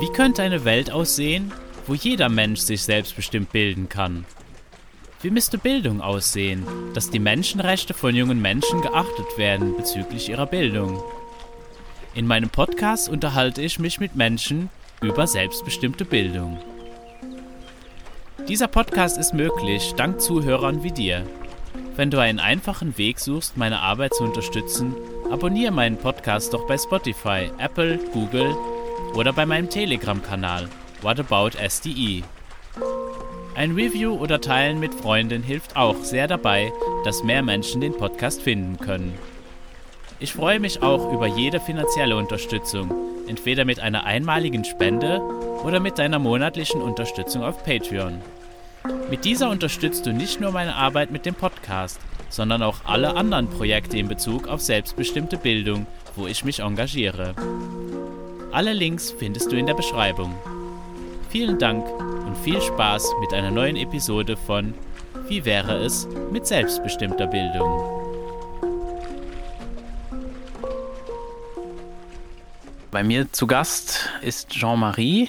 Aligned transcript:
Wie 0.00 0.12
könnte 0.12 0.42
eine 0.42 0.64
Welt 0.64 0.90
aussehen, 0.90 1.52
wo 1.86 1.94
jeder 1.94 2.28
Mensch 2.28 2.60
sich 2.60 2.82
selbstbestimmt 2.82 3.50
bilden 3.50 3.88
kann? 3.88 4.24
Wie 5.20 5.30
müsste 5.30 5.58
Bildung 5.58 6.00
aussehen, 6.00 6.64
dass 6.94 7.10
die 7.10 7.18
Menschenrechte 7.18 7.94
von 7.94 8.14
jungen 8.14 8.40
Menschen 8.40 8.82
geachtet 8.82 9.36
werden 9.36 9.76
bezüglich 9.76 10.28
ihrer 10.28 10.46
Bildung? 10.46 11.02
In 12.14 12.26
meinem 12.26 12.50
Podcast 12.50 13.08
unterhalte 13.08 13.60
ich 13.62 13.80
mich 13.80 13.98
mit 13.98 14.14
Menschen 14.14 14.70
über 15.00 15.26
selbstbestimmte 15.26 16.04
Bildung. 16.04 16.58
Dieser 18.46 18.68
Podcast 18.68 19.18
ist 19.18 19.34
möglich 19.34 19.94
dank 19.96 20.20
Zuhörern 20.20 20.82
wie 20.84 20.92
dir. 20.92 21.26
Wenn 21.96 22.10
du 22.10 22.18
einen 22.20 22.38
einfachen 22.38 22.96
Weg 22.96 23.18
suchst, 23.18 23.56
meine 23.56 23.80
Arbeit 23.80 24.14
zu 24.14 24.22
unterstützen, 24.22 24.94
abonniere 25.30 25.72
meinen 25.72 25.96
Podcast 25.96 26.54
doch 26.54 26.66
bei 26.66 26.78
Spotify, 26.78 27.50
Apple, 27.58 27.98
Google 28.12 28.56
oder 29.14 29.32
bei 29.32 29.44
meinem 29.44 29.68
Telegram-Kanal 29.68 30.68
What 31.02 31.20
About 31.20 31.50
SDE. 31.58 32.22
Ein 33.54 33.72
Review 33.72 34.14
oder 34.14 34.40
Teilen 34.40 34.80
mit 34.80 34.94
Freunden 34.94 35.42
hilft 35.42 35.76
auch 35.76 35.96
sehr 36.02 36.28
dabei, 36.28 36.72
dass 37.04 37.24
mehr 37.24 37.42
Menschen 37.42 37.80
den 37.80 37.96
Podcast 37.96 38.40
finden 38.40 38.78
können. 38.78 39.18
Ich 40.20 40.32
freue 40.32 40.60
mich 40.60 40.82
auch 40.82 41.12
über 41.12 41.26
jede 41.26 41.60
finanzielle 41.60 42.16
Unterstützung, 42.16 42.92
entweder 43.28 43.64
mit 43.64 43.80
einer 43.80 44.04
einmaligen 44.04 44.64
Spende 44.64 45.20
oder 45.64 45.80
mit 45.80 45.98
deiner 45.98 46.18
monatlichen 46.18 46.80
Unterstützung 46.80 47.42
auf 47.42 47.64
Patreon. 47.64 48.20
Mit 49.10 49.24
dieser 49.24 49.50
unterstützt 49.50 50.06
du 50.06 50.12
nicht 50.12 50.40
nur 50.40 50.52
meine 50.52 50.74
Arbeit 50.74 51.10
mit 51.10 51.26
dem 51.26 51.34
Podcast, 51.34 52.00
sondern 52.28 52.62
auch 52.62 52.78
alle 52.84 53.16
anderen 53.16 53.48
Projekte 53.48 53.98
in 53.98 54.08
Bezug 54.08 54.48
auf 54.48 54.60
selbstbestimmte 54.60 55.36
Bildung, 55.36 55.86
wo 56.16 56.26
ich 56.26 56.44
mich 56.44 56.60
engagiere. 56.60 57.34
Alle 58.52 58.72
Links 58.72 59.10
findest 59.10 59.52
du 59.52 59.56
in 59.56 59.66
der 59.66 59.74
Beschreibung. 59.74 60.34
Vielen 61.30 61.58
Dank 61.58 61.86
und 62.26 62.36
viel 62.38 62.60
Spaß 62.60 63.12
mit 63.20 63.34
einer 63.34 63.50
neuen 63.50 63.76
Episode 63.76 64.36
von 64.36 64.74
Wie 65.28 65.44
wäre 65.44 65.76
es 65.76 66.08
mit 66.32 66.46
selbstbestimmter 66.46 67.26
Bildung? 67.26 67.98
Bei 72.90 73.02
mir 73.02 73.30
zu 73.32 73.46
Gast 73.46 74.08
ist 74.22 74.48
Jean-Marie. 74.48 75.28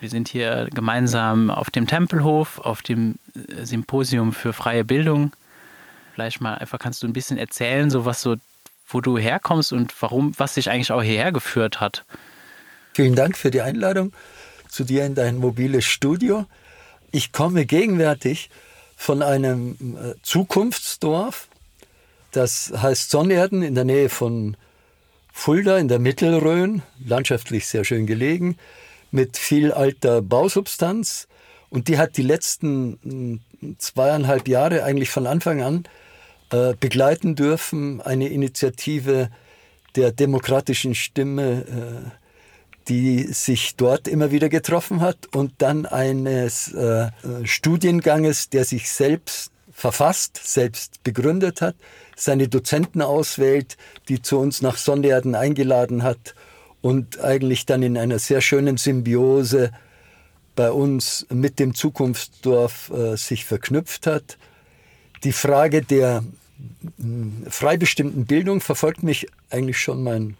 Wir 0.00 0.10
sind 0.10 0.28
hier 0.28 0.68
gemeinsam 0.74 1.50
auf 1.50 1.70
dem 1.70 1.86
Tempelhof, 1.86 2.58
auf 2.58 2.82
dem 2.82 3.16
Symposium 3.62 4.32
für 4.32 4.52
freie 4.52 4.84
Bildung. 4.84 5.32
Vielleicht 6.20 6.42
mal 6.42 6.56
einfach 6.56 6.78
kannst 6.78 7.02
du 7.02 7.06
ein 7.06 7.14
bisschen 7.14 7.38
erzählen, 7.38 7.88
so 7.88 8.04
was 8.04 8.20
so, 8.20 8.36
wo 8.86 9.00
du 9.00 9.16
herkommst 9.16 9.72
und 9.72 9.94
warum, 10.02 10.34
was 10.36 10.52
dich 10.52 10.68
eigentlich 10.68 10.92
auch 10.92 11.02
hierher 11.02 11.32
geführt 11.32 11.80
hat. 11.80 12.04
Vielen 12.92 13.14
Dank 13.14 13.38
für 13.38 13.50
die 13.50 13.62
Einladung 13.62 14.12
zu 14.68 14.84
dir 14.84 15.06
in 15.06 15.14
dein 15.14 15.38
mobiles 15.38 15.86
Studio. 15.86 16.44
Ich 17.10 17.32
komme 17.32 17.64
gegenwärtig 17.64 18.50
von 18.96 19.22
einem 19.22 19.78
äh, 19.96 20.14
Zukunftsdorf, 20.22 21.48
das 22.32 22.70
heißt 22.76 23.08
Sonnerden 23.08 23.62
in 23.62 23.74
der 23.74 23.84
Nähe 23.84 24.10
von 24.10 24.58
Fulda 25.32 25.78
in 25.78 25.88
der 25.88 26.00
Mittelrhön, 26.00 26.82
landschaftlich 27.02 27.66
sehr 27.66 27.84
schön 27.84 28.06
gelegen, 28.06 28.58
mit 29.10 29.38
viel 29.38 29.72
alter 29.72 30.20
Bausubstanz. 30.20 31.28
Und 31.70 31.88
die 31.88 31.96
hat 31.96 32.18
die 32.18 32.22
letzten 32.22 33.40
hm, 33.62 33.76
zweieinhalb 33.78 34.48
Jahre 34.48 34.84
eigentlich 34.84 35.08
von 35.08 35.26
Anfang 35.26 35.62
an 35.62 35.84
äh, 36.50 36.74
begleiten 36.78 37.34
dürfen, 37.34 38.00
eine 38.00 38.28
Initiative 38.28 39.30
der 39.96 40.12
demokratischen 40.12 40.94
Stimme 40.94 41.64
äh, 41.64 42.20
die 42.88 43.22
sich 43.32 43.76
dort 43.76 44.08
immer 44.08 44.32
wieder 44.32 44.48
getroffen 44.48 45.00
hat 45.00 45.28
und 45.34 45.52
dann 45.58 45.86
eines 45.86 46.72
äh, 46.72 47.10
Studienganges, 47.44 48.50
der 48.50 48.64
sich 48.64 48.90
selbst 48.90 49.52
verfasst, 49.72 50.40
selbst 50.42 51.02
begründet 51.04 51.62
hat, 51.62 51.76
seine 52.16 52.48
Dozenten 52.48 53.00
auswählt, 53.00 53.76
die 54.08 54.20
zu 54.20 54.38
uns 54.38 54.60
nach 54.60 54.76
Sonderden 54.76 55.34
eingeladen 55.34 56.02
hat 56.02 56.34
und 56.82 57.20
eigentlich 57.20 57.64
dann 57.64 57.82
in 57.82 57.96
einer 57.96 58.18
sehr 58.18 58.40
schönen 58.40 58.76
Symbiose 58.76 59.70
bei 60.56 60.72
uns 60.72 61.26
mit 61.30 61.58
dem 61.58 61.74
Zukunftsdorf 61.74 62.90
äh, 62.90 63.16
sich 63.16 63.44
verknüpft 63.44 64.06
hat. 64.06 64.36
Die 65.22 65.32
Frage 65.32 65.82
der 65.82 66.24
mh, 66.98 67.50
freibestimmten 67.50 68.26
Bildung 68.26 68.60
verfolgt 68.60 69.02
mich 69.02 69.26
eigentlich 69.50 69.78
schon 69.78 70.02
mein 70.02 70.36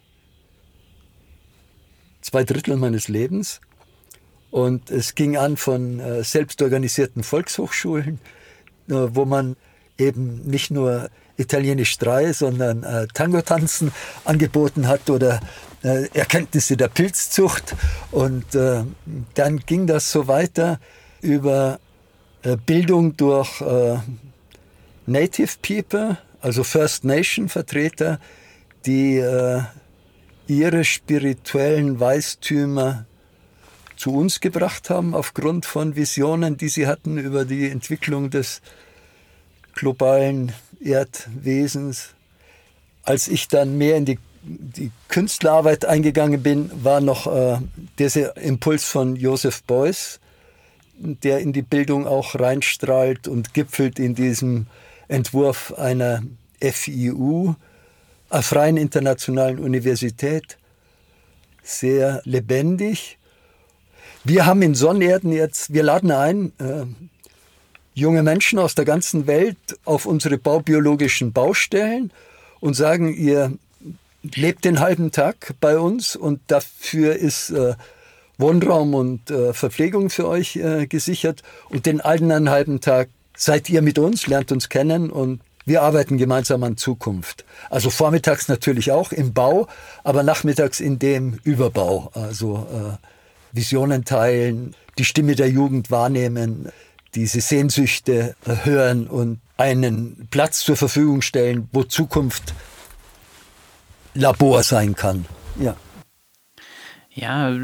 zwei 2.21 2.45
Drittel 2.45 2.77
meines 2.77 3.09
Lebens. 3.09 3.61
Und 4.51 4.91
es 4.91 5.15
ging 5.15 5.37
an 5.37 5.57
von 5.57 6.01
äh, 6.01 6.25
selbstorganisierten 6.25 7.23
Volkshochschulen, 7.23 8.19
äh, 8.89 8.95
wo 8.95 9.25
man 9.25 9.57
eben 9.97 10.43
nicht 10.45 10.71
nur 10.71 11.11
Italienisch 11.37 11.97
3, 11.99 12.33
sondern 12.33 12.83
äh, 12.83 13.07
Tango-Tanzen 13.15 13.93
angeboten 14.25 14.89
hat 14.89 15.09
oder 15.09 15.41
äh, 15.83 16.09
Erkenntnisse 16.13 16.77
der 16.77 16.89
Pilzzucht. 16.89 17.77
Und 18.11 18.45
dann 18.55 19.59
ging 19.61 19.87
das 19.87 20.11
so 20.11 20.27
weiter 20.27 20.81
über 21.23 21.79
Bildung 22.67 23.17
durch 23.17 23.63
Native 25.11 25.57
People, 25.61 26.19
also 26.41 26.63
First 26.63 27.05
Nation 27.05 27.49
Vertreter, 27.49 28.21
die 28.87 29.17
äh, 29.17 29.61
ihre 30.47 30.85
spirituellen 30.85 31.99
Weistümer 31.99 33.07
zu 33.97 34.15
uns 34.15 34.39
gebracht 34.41 34.89
haben, 34.89 35.15
aufgrund 35.15 35.67
von 35.67 35.97
Visionen, 35.97 36.57
die 36.57 36.69
sie 36.69 36.87
hatten 36.87 37.19
über 37.19 37.45
die 37.45 37.69
Entwicklung 37.69 38.31
des 38.31 38.63
globalen 39.75 40.53
Erdwesens. 40.81 42.11
Als 43.03 43.27
ich 43.27 43.49
dann 43.49 43.77
mehr 43.77 43.97
in 43.97 44.05
die, 44.05 44.19
die 44.43 44.93
Künstlerarbeit 45.09 45.87
eingegangen 45.87 46.41
bin, 46.41 46.71
war 46.85 47.01
noch 47.01 47.27
äh, 47.27 47.59
dieser 47.99 48.37
Impuls 48.37 48.85
von 48.85 49.17
Joseph 49.17 49.65
Beuys, 49.65 50.21
der 50.99 51.41
in 51.41 51.53
die 51.53 51.63
Bildung 51.63 52.07
auch 52.07 52.39
reinstrahlt 52.39 53.27
und 53.27 53.55
gipfelt 53.55 53.99
in 53.99 54.15
diesem 54.15 54.67
Entwurf 55.11 55.75
einer 55.77 56.23
FIU, 56.61 57.55
einer 58.29 58.43
freien 58.43 58.77
internationalen 58.77 59.59
Universität 59.59 60.57
sehr 61.63 62.23
lebendig. 62.25 63.19
Wir 64.23 64.47
haben 64.47 64.63
in 64.63 64.75
Sonnerden 64.75 65.33
jetzt, 65.33 65.73
wir 65.73 65.83
laden 65.83 66.13
ein, 66.13 66.53
äh, 66.59 66.85
junge 67.95 68.23
Menschen 68.23 68.59
aus 68.59 68.75
der 68.75 68.85
ganzen 68.85 69.27
Welt 69.27 69.57
auf 69.85 70.07
unsere 70.07 70.39
baubiologischen 70.39 71.33
Baustellen 71.33 72.13
und 72.61 72.75
sagen, 72.75 73.13
ihr 73.13 73.53
lebt 74.23 74.65
den 74.65 74.79
halben 74.79 75.11
Tag 75.11 75.55
bei 75.61 75.79
uns 75.79 76.15
und 76.15 76.41
dafür 76.47 77.17
ist 77.17 77.51
äh, 77.51 77.75
Wohnraum 78.39 78.95
und 78.95 79.31
äh, 79.31 79.53
Verpflegung 79.53 80.09
für 80.09 80.29
euch 80.29 80.57
äh, 80.57 80.87
gesichert 80.87 81.43
und 81.69 81.87
den 81.87 82.01
einen 82.01 82.49
halben 82.51 82.81
Tag 82.81 83.09
seid 83.37 83.69
ihr 83.71 83.83
mit 83.83 83.99
uns, 83.99 84.27
lernt 84.27 84.53
uns 84.53 84.69
kennen 84.69 85.11
und 85.11 85.41
wir 85.65 85.83
arbeiten 85.83 86.19
gemeinsam 86.19 86.63
an 86.65 86.77
Zukunft. 86.77 87.45
Also 87.69 87.91
vormittags 87.91 88.49
natürlich 88.49 88.93
auch 88.93 89.13
im 89.13 89.33
Bau, 89.33 89.69
aber 90.05 90.23
nachmittags 90.23 90.81
in 90.81 90.99
dem 90.99 91.39
Überbau. 91.45 92.11
Also 92.15 92.67
äh, 92.73 93.07
Visionen 93.53 94.05
teilen, 94.05 94.75
die 94.99 95.05
Stimme 95.05 95.35
der 95.35 95.51
Jugend 95.51 95.91
wahrnehmen, 95.91 96.71
diese 97.15 97.41
Sehnsüchte 97.41 98.35
hören 98.45 99.07
und 99.07 99.41
einen 99.57 100.29
Platz 100.31 100.61
zur 100.61 100.77
Verfügung 100.77 101.23
stellen, 101.23 101.69
wo 101.73 101.83
Zukunft 101.85 102.55
Labor 104.15 104.63
sein 104.63 104.95
kann. 104.95 105.27
Ja. 105.59 105.77
Ja, 107.13 107.57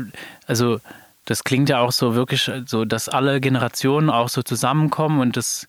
also 0.46 0.80
das 1.26 1.44
klingt 1.44 1.68
ja 1.68 1.80
auch 1.80 1.92
so 1.92 2.14
wirklich 2.14 2.50
so, 2.66 2.84
dass 2.84 3.08
alle 3.08 3.40
Generationen 3.40 4.10
auch 4.10 4.28
so 4.28 4.42
zusammenkommen 4.42 5.20
und 5.20 5.36
das 5.36 5.68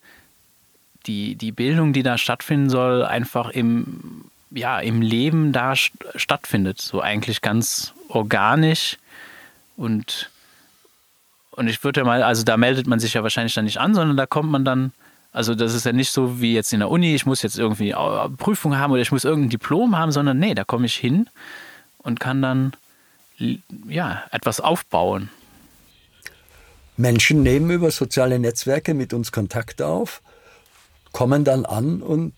die, 1.08 1.36
die 1.36 1.52
Bildung, 1.52 1.94
die 1.94 2.04
da 2.04 2.18
stattfinden 2.18 2.70
soll, 2.70 3.04
einfach 3.04 3.50
im, 3.50 4.26
ja, 4.52 4.80
im 4.80 5.02
Leben 5.02 5.52
da 5.54 5.76
stattfindet. 5.76 6.82
So 6.82 7.02
eigentlich 7.02 7.42
ganz 7.42 7.94
organisch. 8.10 8.98
Und, 9.78 10.30
und 11.52 11.68
ich 11.68 11.84
würde 11.84 12.04
mal, 12.04 12.24
also 12.24 12.44
da 12.44 12.58
meldet 12.58 12.88
man 12.88 13.00
sich 13.00 13.14
ja 13.14 13.24
wahrscheinlich 13.24 13.54
dann 13.54 13.66
nicht 13.66 13.80
an, 13.80 13.96
sondern 13.96 14.18
da 14.18 14.26
kommt 14.26 14.52
man 14.52 14.66
dann, 14.66 14.92
also 15.32 15.56
das 15.56 15.74
ist 15.74 15.86
ja 15.86 15.94
nicht 15.94 16.12
so 16.12 16.42
wie 16.42 16.54
jetzt 16.54 16.74
in 16.74 16.80
der 16.80 16.90
Uni, 16.90 17.16
ich 17.16 17.26
muss 17.26 17.42
jetzt 17.42 17.58
irgendwie 17.58 17.96
Prüfung 18.38 18.78
haben 18.78 18.92
oder 18.92 19.02
ich 19.02 19.12
muss 19.12 19.24
irgendein 19.24 19.50
Diplom 19.50 19.98
haben, 19.98 20.12
sondern 20.12 20.38
nee, 20.38 20.56
da 20.56 20.64
komme 20.64 20.86
ich 20.86 20.96
hin 20.96 21.30
und 22.00 22.20
kann 22.20 22.42
dann 22.42 22.74
ja, 23.88 24.24
etwas 24.32 24.60
aufbauen. 24.60 25.30
Menschen 26.98 27.44
nehmen 27.44 27.70
über 27.70 27.92
soziale 27.92 28.40
Netzwerke 28.40 28.94
mit 28.94 29.14
uns 29.14 29.32
Kontakt 29.32 29.82
auf 29.82 30.22
kommen 31.18 31.44
dann 31.44 31.66
an 31.66 32.04
und 32.04 32.34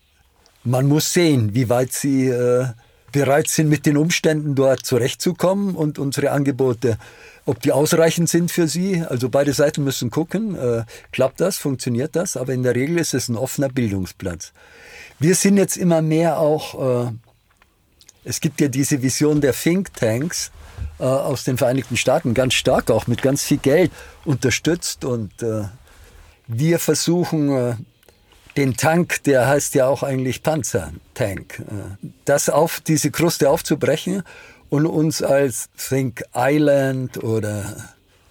man 0.64 0.86
muss 0.86 1.12
sehen, 1.12 1.54
wie 1.54 1.68
weit 1.68 1.92
sie 1.92 2.28
äh, 2.28 2.66
bereit 3.12 3.48
sind, 3.48 3.68
mit 3.68 3.84
den 3.84 3.98
Umständen 3.98 4.54
dort 4.54 4.86
zurechtzukommen 4.86 5.74
und 5.74 5.98
unsere 5.98 6.30
Angebote, 6.30 6.96
ob 7.44 7.60
die 7.60 7.72
ausreichend 7.72 8.28
sind 8.28 8.50
für 8.50 8.68
sie. 8.68 9.02
Also 9.06 9.28
beide 9.28 9.52
Seiten 9.52 9.84
müssen 9.84 10.10
gucken, 10.10 10.54
äh, 10.54 10.84
klappt 11.12 11.40
das, 11.40 11.58
funktioniert 11.58 12.16
das, 12.16 12.38
aber 12.38 12.54
in 12.54 12.62
der 12.62 12.74
Regel 12.74 12.98
ist 12.98 13.12
es 13.12 13.28
ein 13.28 13.36
offener 13.36 13.68
Bildungsplatz. 13.68 14.52
Wir 15.18 15.34
sind 15.34 15.58
jetzt 15.58 15.76
immer 15.76 16.00
mehr 16.00 16.38
auch, 16.38 17.08
äh, 17.08 17.12
es 18.24 18.40
gibt 18.40 18.60
ja 18.60 18.68
diese 18.68 19.02
Vision 19.02 19.40
der 19.40 19.52
Think 19.52 19.92
Tanks 19.94 20.50
äh, 21.00 21.04
aus 21.04 21.44
den 21.44 21.58
Vereinigten 21.58 21.96
Staaten, 21.96 22.34
ganz 22.34 22.54
stark 22.54 22.90
auch 22.90 23.06
mit 23.06 23.22
ganz 23.22 23.42
viel 23.42 23.58
Geld 23.58 23.90
unterstützt. 24.24 25.04
Und 25.04 25.42
äh, 25.42 25.64
wir 26.46 26.78
versuchen 26.78 27.56
äh, 27.56 27.74
den 28.56 28.76
Tank, 28.76 29.22
der 29.24 29.48
heißt 29.48 29.74
ja 29.74 29.86
auch 29.86 30.02
eigentlich 30.02 30.42
Panzertank, 30.42 31.60
äh, 31.60 32.06
das 32.24 32.48
auf 32.48 32.80
diese 32.80 33.10
Kruste 33.10 33.50
aufzubrechen 33.50 34.22
und 34.68 34.86
uns 34.86 35.22
als 35.22 35.68
Think 35.76 36.22
Island 36.34 37.22
oder 37.22 37.76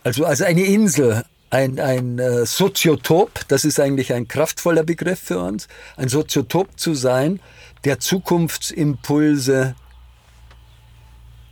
also 0.04 0.26
als 0.26 0.42
eine 0.42 0.64
Insel, 0.64 1.24
ein, 1.50 1.80
ein 1.80 2.20
äh, 2.20 2.46
Soziotop, 2.46 3.48
das 3.48 3.66
ist 3.66 3.80
eigentlich 3.80 4.14
ein 4.14 4.28
kraftvoller 4.28 4.84
Begriff 4.84 5.20
für 5.20 5.40
uns, 5.40 5.68
ein 5.98 6.08
Soziotop 6.08 6.80
zu 6.80 6.94
sein, 6.94 7.40
der 7.84 8.00
Zukunftsimpulse 8.00 9.76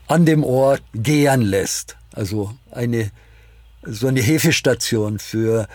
an 0.08 0.26
dem 0.26 0.44
Ort 0.44 0.82
gären 0.94 1.42
lässt. 1.42 1.98
Also 2.14 2.54
eine, 2.72 3.12
so 3.84 4.08
eine 4.08 4.22
Hefestation 4.22 5.20
für, 5.20 5.68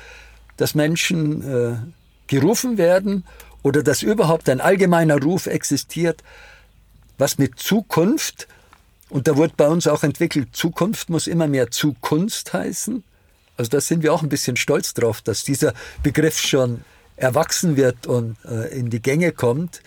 dass 0.57 0.75
Menschen 0.75 1.43
äh, 1.43 1.77
gerufen 2.27 2.79
werden 2.79 3.25
oder 3.63 3.83
dass 3.83 4.03
überhaupt 4.03 4.49
ein 4.49 4.61
allgemeiner 4.61 5.21
Ruf 5.21 5.47
existiert, 5.47 6.23
was 7.19 7.39
mit 7.39 7.59
Zukunft, 7.59 8.49
und 9.09 9.29
da 9.29 9.37
wird 9.37 9.57
bei 9.57 9.69
uns 9.69 9.87
auch 9.87 10.03
entwickelt, 10.03 10.49
Zukunft 10.53 11.11
muss 11.11 11.27
immer 11.27 11.47
mehr 11.47 11.71
Zukunft 11.71 12.53
heißen. 12.53 13.05
Also 13.57 13.71
da 13.71 13.81
sind 13.81 14.03
wir 14.03 14.13
auch 14.13 14.23
ein 14.23 14.31
bisschen 14.31 14.57
stolz 14.57 14.95
drauf, 14.95 15.21
dass 15.21 15.45
dieser 15.45 15.75
Begriff 16.03 16.39
schon 16.41 16.85
erwachsen 17.17 17.77
wird 17.77 18.07
und 18.07 18.37
äh, 18.45 18.77
in 18.77 18.91
die 18.91 19.03
Gänge 19.03 19.33
kommt. 19.33 19.83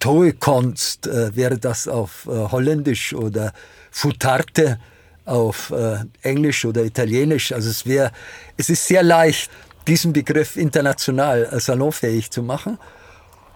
Toekonst 0.00 1.06
äh, 1.06 1.34
wäre 1.36 1.58
das 1.58 1.86
auf 1.86 2.26
äh, 2.26 2.30
Holländisch 2.30 3.14
oder 3.14 3.52
Futarte 3.90 4.78
auf 5.24 5.70
äh, 5.70 5.98
Englisch 6.22 6.64
oder 6.64 6.82
Italienisch. 6.84 7.52
Also 7.52 7.70
es 7.70 7.86
wäre, 7.86 8.10
es 8.56 8.68
ist 8.68 8.86
sehr 8.86 9.02
leicht, 9.02 9.50
diesen 9.86 10.12
Begriff 10.12 10.56
international 10.56 11.44
äh, 11.44 11.60
salonfähig 11.60 12.30
zu 12.30 12.42
machen. 12.42 12.78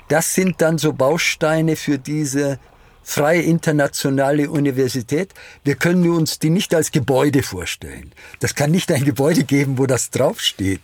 Das 0.08 0.34
sind 0.34 0.60
dann 0.60 0.78
so 0.78 0.92
Bausteine 0.92 1.76
für 1.76 1.98
diese 1.98 2.58
freie 3.02 3.42
internationale 3.42 4.50
Universität. 4.50 5.32
Wir 5.62 5.76
können 5.76 6.08
uns 6.10 6.38
die 6.38 6.50
nicht 6.50 6.74
als 6.74 6.90
Gebäude 6.90 7.42
vorstellen. 7.42 8.12
Das 8.40 8.54
kann 8.54 8.70
nicht 8.70 8.90
ein 8.90 9.04
Gebäude 9.04 9.44
geben, 9.44 9.78
wo 9.78 9.86
das 9.86 10.10
draufsteht, 10.10 10.80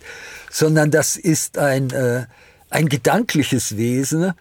sondern 0.51 0.91
das 0.91 1.17
ist 1.17 1.59
ein, 1.59 1.91
äh, 1.91 2.27
ein 2.69 2.89
gedankliches 2.89 3.77
Wesen. 3.77 4.33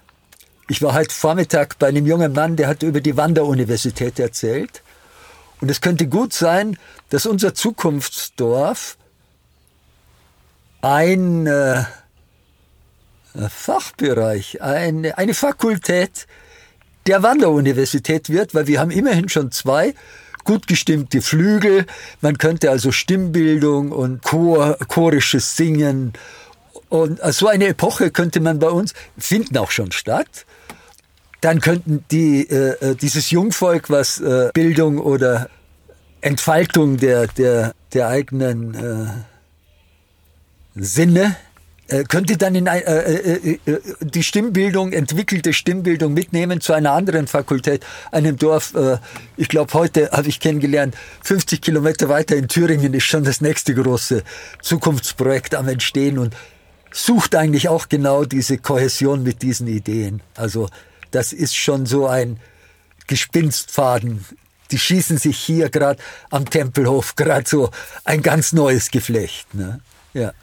Ich 0.71 0.83
war 0.83 0.93
heute 0.93 1.15
Vormittag 1.15 1.79
bei 1.79 1.87
einem 1.87 2.05
jungen 2.05 2.31
Mann, 2.31 2.55
der 2.55 2.67
hat 2.67 2.83
über 2.83 3.01
die 3.01 3.17
Wanderuniversität 3.17 4.19
erzählt. 4.19 4.83
Und 5.61 5.71
es 5.71 5.81
könnte 5.81 6.05
gut 6.05 6.31
sein, 6.31 6.77
dass 7.09 7.25
unser 7.25 7.55
Zukunftsdorf 7.55 8.95
ein 10.81 11.47
äh, 11.47 11.83
Fachbereich, 13.49 14.61
eine, 14.61 15.17
eine 15.17 15.33
Fakultät 15.33 16.27
der 17.07 17.23
Wanderuniversität 17.23 18.29
wird, 18.29 18.53
weil 18.53 18.67
wir 18.67 18.79
haben 18.79 18.91
immerhin 18.91 19.27
schon 19.27 19.51
zwei 19.51 19.95
gut 20.43 20.67
gestimmte 20.67 21.23
Flügel. 21.23 21.87
Man 22.21 22.37
könnte 22.37 22.69
also 22.69 22.91
Stimmbildung 22.91 23.91
und 23.91 24.21
Chor, 24.21 24.77
chorisches 24.87 25.55
Singen 25.55 26.13
und 26.89 27.19
so 27.33 27.47
eine 27.47 27.67
Epoche 27.67 28.11
könnte 28.11 28.39
man 28.39 28.59
bei 28.59 28.69
uns 28.69 28.93
finden 29.17 29.57
auch 29.57 29.71
schon 29.71 29.91
statt. 29.91 30.45
Dann 31.41 31.61
könnten 31.61 32.03
die 32.11 32.49
äh, 32.49 32.91
äh 32.91 32.95
dieses 32.95 33.31
Jungvolk, 33.31 33.89
was 33.89 34.19
äh, 34.19 34.49
Bildung 34.53 34.99
oder 34.99 35.49
Entfaltung 36.21 36.97
der 36.97 37.27
der 37.27 37.73
der 37.93 38.07
eigenen 38.07 38.73
äh, 38.75 39.07
Sinne 40.75 41.35
äh, 41.89 42.03
könnte 42.03 42.37
dann 42.37 42.53
in 42.53 42.67
äh, 42.67 42.79
äh, 42.79 43.59
äh, 43.65 43.79
die 44.01 44.23
Stimmbildung, 44.23 44.93
entwickelte 44.93 45.53
Stimmbildung 45.53 46.13
mitnehmen 46.13 46.61
zu 46.61 46.73
einer 46.73 46.91
anderen 46.91 47.25
Fakultät, 47.25 47.83
einem 48.11 48.37
Dorf, 48.37 48.75
äh, 48.75 48.97
ich 49.37 49.49
glaube 49.49 49.73
heute 49.73 50.11
habe 50.11 50.29
ich 50.29 50.39
kennengelernt, 50.39 50.95
50 51.23 51.61
Kilometer 51.61 52.07
weiter 52.07 52.35
in 52.35 52.47
Thüringen 52.47 52.93
ist 52.93 53.05
schon 53.05 53.23
das 53.23 53.41
nächste 53.41 53.73
große 53.73 54.23
Zukunftsprojekt 54.61 55.55
am 55.55 55.67
Entstehen 55.67 56.19
und 56.19 56.35
sucht 56.91 57.35
eigentlich 57.35 57.69
auch 57.69 57.89
genau 57.89 58.23
diese 58.23 58.59
Kohäsion 58.59 59.23
mit 59.23 59.41
diesen 59.41 59.67
Ideen. 59.67 60.21
Also 60.35 60.69
das 61.11 61.33
ist 61.33 61.55
schon 61.55 61.85
so 61.85 62.07
ein 62.07 62.39
Gespinstfaden. 63.07 64.25
Die 64.71 64.79
schießen 64.79 65.17
sich 65.17 65.37
hier 65.37 65.69
gerade 65.69 66.01
am 66.29 66.49
Tempelhof, 66.49 67.15
gerade 67.15 67.47
so 67.47 67.71
ein 68.05 68.21
ganz 68.21 68.53
neues 68.53 68.91
Geflecht. 68.91 69.53
Ne? 69.53 69.79
Ja. 70.13 70.33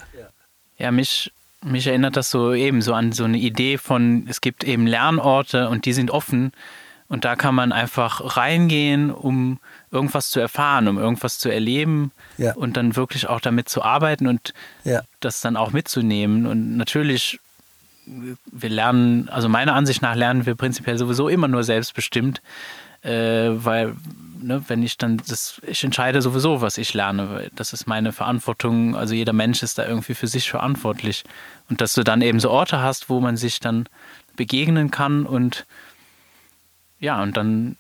Ja, 0.78 0.90
mich, 0.90 1.32
mich 1.64 1.86
erinnert 1.86 2.16
das 2.16 2.30
so 2.30 2.52
eben 2.52 2.82
so 2.82 2.92
an 2.92 3.12
so 3.12 3.24
eine 3.24 3.38
Idee 3.38 3.78
von, 3.78 4.26
es 4.28 4.40
gibt 4.40 4.64
eben 4.64 4.86
Lernorte 4.86 5.68
und 5.68 5.86
die 5.86 5.92
sind 5.92 6.10
offen 6.10 6.52
und 7.08 7.24
da 7.24 7.36
kann 7.36 7.54
man 7.54 7.72
einfach 7.72 8.36
reingehen, 8.36 9.10
um 9.10 9.60
irgendwas 9.90 10.30
zu 10.30 10.40
erfahren, 10.40 10.88
um 10.88 10.98
irgendwas 10.98 11.38
zu 11.38 11.48
erleben 11.48 12.10
ja. 12.36 12.54
und 12.54 12.76
dann 12.76 12.96
wirklich 12.96 13.28
auch 13.28 13.40
damit 13.40 13.68
zu 13.68 13.82
arbeiten 13.82 14.26
und 14.26 14.52
ja. 14.84 15.02
das 15.20 15.40
dann 15.40 15.56
auch 15.56 15.70
mitzunehmen. 15.70 16.46
Und 16.46 16.76
natürlich, 16.76 17.38
wir 18.06 18.70
lernen, 18.70 19.28
also 19.28 19.48
meiner 19.48 19.74
Ansicht 19.74 20.02
nach 20.02 20.14
lernen 20.14 20.46
wir 20.46 20.54
prinzipiell 20.54 20.98
sowieso 20.98 21.28
immer 21.28 21.48
nur 21.48 21.64
selbstbestimmt, 21.64 22.40
äh, 23.02 23.50
weil 23.52 23.94
ne, 24.40 24.62
wenn 24.68 24.82
ich 24.82 24.96
dann 24.96 25.20
das, 25.28 25.60
ich 25.66 25.82
entscheide 25.84 26.22
sowieso, 26.22 26.60
was 26.60 26.78
ich 26.78 26.94
lerne, 26.94 27.50
das 27.54 27.72
ist 27.72 27.86
meine 27.86 28.12
Verantwortung. 28.12 28.96
Also 28.96 29.14
jeder 29.14 29.32
Mensch 29.32 29.62
ist 29.62 29.78
da 29.78 29.86
irgendwie 29.86 30.14
für 30.14 30.26
sich 30.28 30.48
verantwortlich. 30.50 31.24
Und 31.68 31.80
dass 31.80 31.94
du 31.94 32.02
dann 32.02 32.22
eben 32.22 32.40
so 32.40 32.50
Orte 32.50 32.80
hast, 32.80 33.08
wo 33.08 33.20
man 33.20 33.36
sich 33.36 33.60
dann 33.60 33.88
begegnen 34.36 34.90
kann 34.90 35.26
und 35.26 35.66
ja, 36.98 37.22
und 37.22 37.36
dann 37.36 37.76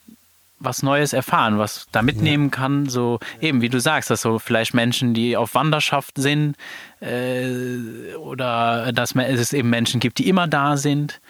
was 0.58 0.82
Neues 0.82 1.12
erfahren, 1.12 1.58
was 1.58 1.86
da 1.92 2.02
mitnehmen 2.02 2.50
kann, 2.50 2.88
so 2.88 3.20
eben 3.40 3.60
wie 3.60 3.68
du 3.68 3.78
sagst, 3.78 4.10
dass 4.10 4.22
so 4.22 4.38
vielleicht 4.38 4.74
Menschen, 4.74 5.12
die 5.12 5.36
auf 5.36 5.54
Wanderschaft 5.54 6.14
sind, 6.16 6.56
äh, 7.00 8.14
oder 8.14 8.92
dass 8.92 9.14
es 9.14 9.52
eben 9.52 9.70
Menschen 9.70 10.00
gibt, 10.00 10.18
die 10.18 10.28
immer 10.28 10.48
da 10.48 10.76
sind 10.76 11.20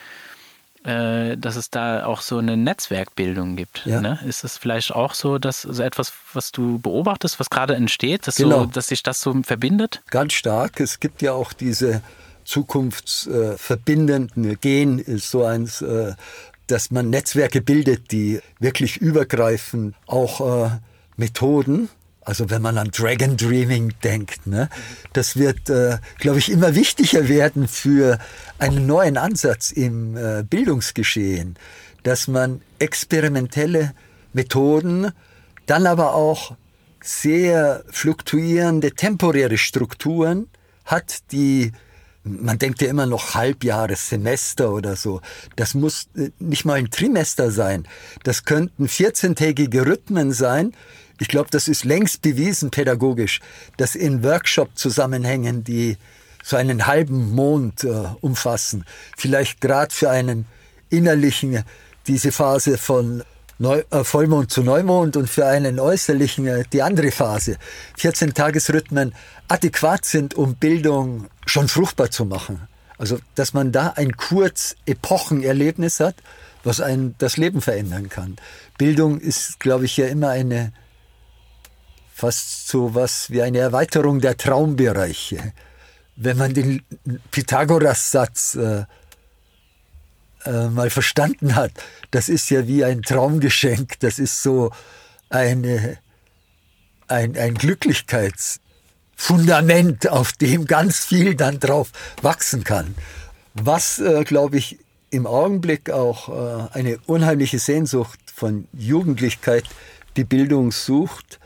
äh, 0.87 1.37
dass 1.37 1.57
es 1.57 1.69
da 1.71 2.07
auch 2.07 2.21
so 2.21 2.39
eine 2.39 2.57
Netzwerkbildung 2.57 3.57
gibt. 3.57 3.85
Ja. 3.87 4.01
Ne? 4.01 4.21
Ist 4.25 4.45
es 4.45 4.57
vielleicht 4.57 4.95
auch 4.95 5.15
so, 5.15 5.39
dass 5.39 5.63
so 5.63 5.83
etwas, 5.83 6.13
was 6.33 6.53
du 6.53 6.79
beobachtest, 6.79 7.41
was 7.41 7.51
gerade 7.51 7.75
entsteht, 7.75 8.29
dass, 8.29 8.37
genau. 8.37 8.61
so, 8.61 8.67
dass 8.67 8.87
sich 8.87 9.03
das 9.03 9.21
so 9.21 9.35
verbindet? 9.43 10.01
Ganz 10.11 10.35
stark. 10.35 10.79
Es 10.79 11.01
gibt 11.01 11.23
ja 11.23 11.33
auch 11.33 11.53
diese 11.53 12.03
zukunftsverbindenden 12.45 14.53
äh, 14.53 14.55
Gen 14.55 15.01
ist 15.01 15.33
so 15.33 15.45
eins, 15.45 15.83
äh, 15.83 16.15
dass 16.67 16.91
man 16.91 17.11
Netzwerke 17.11 17.61
bildet, 17.61 18.13
die 18.13 18.41
wirklich 18.59 18.97
übergreifen, 18.99 19.95
auch 20.07 20.67
äh, 20.67 20.71
Methoden. 21.17 21.89
Also 22.23 22.51
wenn 22.51 22.61
man 22.61 22.77
an 22.77 22.91
Dragon 22.91 23.37
Dreaming 23.37 23.95
denkt, 24.03 24.47
ne, 24.47 24.69
das 25.13 25.37
wird, 25.37 25.71
äh, 25.71 25.99
glaube 26.19 26.39
ich, 26.39 26.51
immer 26.51 26.75
wichtiger 26.75 27.29
werden 27.29 27.69
für 27.69 28.19
einen 28.59 28.87
neuen 28.87 29.17
Ansatz 29.17 29.71
im 29.71 30.17
äh, 30.17 30.43
Bildungsgeschehen, 30.43 31.57
dass 32.03 32.27
man 32.27 32.63
experimentelle 32.81 33.93
Methoden, 34.33 35.13
dann 35.67 35.87
aber 35.87 36.15
auch 36.15 36.57
sehr 37.03 37.85
fluktuierende 37.91 38.93
temporäre 38.93 39.59
Strukturen 39.59 40.49
hat, 40.85 41.33
die 41.33 41.73
man 42.27 42.59
denkt 42.59 42.83
ja 42.83 42.89
immer 42.89 43.07
noch 43.07 43.35
Halbjahres, 43.35 44.09
Semester 44.09 44.73
oder 44.73 44.97
so. 44.97 45.21
Das 45.57 45.75
muss 45.75 46.09
äh, 46.17 46.31
nicht 46.39 46.65
mal 46.65 46.75
ein 46.75 46.91
Trimester 46.91 47.51
sein. 47.51 47.87
Das 48.25 48.45
könnten 48.45 48.87
14-tägige 48.87 49.87
Rhythmen 49.87 50.33
sein, 50.33 50.73
ich 51.19 51.29
glaube, 51.29 51.49
das 51.51 51.69
ist 51.69 51.85
längst 51.85 52.23
bewiesen 52.23 52.71
pädagogisch, 52.71 53.41
dass 53.77 53.95
in 53.95 54.23
Workshop-Zusammenhängen, 54.23 55.65
die 55.65 55.97
so 56.43 56.57
einen 56.57 56.87
halben 56.87 57.35
Mond 57.35 57.85
äh, 57.85 58.05
umfassen, 58.21 58.85
vielleicht 59.17 59.61
gerade 59.61 59.95
für 59.95 60.11
einen 60.11 60.47
innerlichen, 60.91 61.65
diese 62.07 62.33
Phase 62.33 62.77
von 62.79 63.25
Neu, 63.59 63.83
äh, 63.91 64.05
Vollmond 64.05 64.51
zu 64.51 64.63
Neumond 64.63 65.17
und 65.17 65.31
für 65.31 65.47
einen 65.47 65.81
äußerlichen 65.81 66.47
äh, 66.47 66.65
die 66.73 66.83
andere 66.83 67.11
Phase, 67.11 67.57
14 67.97 68.35
Tagesrhythmen 68.35 69.15
adäquat 69.49 70.05
sind, 70.05 70.35
um 70.35 70.57
Bildung 70.57 71.27
schon 71.47 71.69
fruchtbar 71.69 72.11
zu 72.11 72.27
machen. 72.27 72.69
Also, 72.99 73.19
dass 73.35 73.55
man 73.55 73.73
da 73.73 73.95
ein 73.97 74.17
kurz 74.17 74.77
Epochenerlebnis 74.87 76.01
hat, 76.01 76.17
was 76.65 76.81
einen 76.81 77.15
das 77.19 77.37
Leben 77.37 77.61
verändern 77.61 78.09
kann. 78.09 78.37
Bildung 78.79 79.21
ist, 79.21 79.61
glaube 79.61 79.85
ich, 79.85 79.97
ja 79.97 80.07
immer 80.07 80.31
eine 80.31 80.73
fast 82.13 82.69
so 82.69 82.95
was 82.95 83.31
wie 83.31 83.43
eine 83.43 83.59
Erweiterung 83.59 84.21
der 84.21 84.39
Traumbereiche. 84.39 85.53
Wenn 86.17 86.39
man 86.39 86.55
den 86.55 86.83
Pythagoras-Satz 87.31 88.55
äh, 88.55 88.85
äh, 90.47 90.69
mal 90.69 90.91
verstanden 90.91 91.55
hat, 91.55 91.71
das 92.11 92.29
ist 92.29 92.51
ja 92.51 92.67
wie 92.67 92.85
ein 92.85 93.03
Traumgeschenk, 93.03 94.01
das 94.01 94.19
ist 94.19 94.43
so 94.43 94.73
eine, 95.29 95.99
ein, 97.09 97.37
ein 97.37 97.55
Glücklichkeitsfundament, 97.55 100.09
auf 100.09 100.33
dem 100.33 100.65
ganz 100.67 101.05
viel 101.05 101.35
dann 101.35 101.61
drauf 101.61 101.91
wachsen 102.23 102.65
kann. 102.65 102.95
Was, 103.55 103.99
äh, 103.99 104.25
glaube 104.25 104.57
ich, 104.59 104.79
im 105.11 105.27
Augenblick 105.27 105.91
auch 105.91 106.29
äh, 106.29 106.69
eine 106.73 106.99
unheimliche 107.07 107.59
Sehnsucht 107.59 108.21
von 108.35 108.67
Jugendlichkeit 108.73 109.65
die 110.17 110.25
Bildung 110.25 110.73
sucht, 110.73 111.39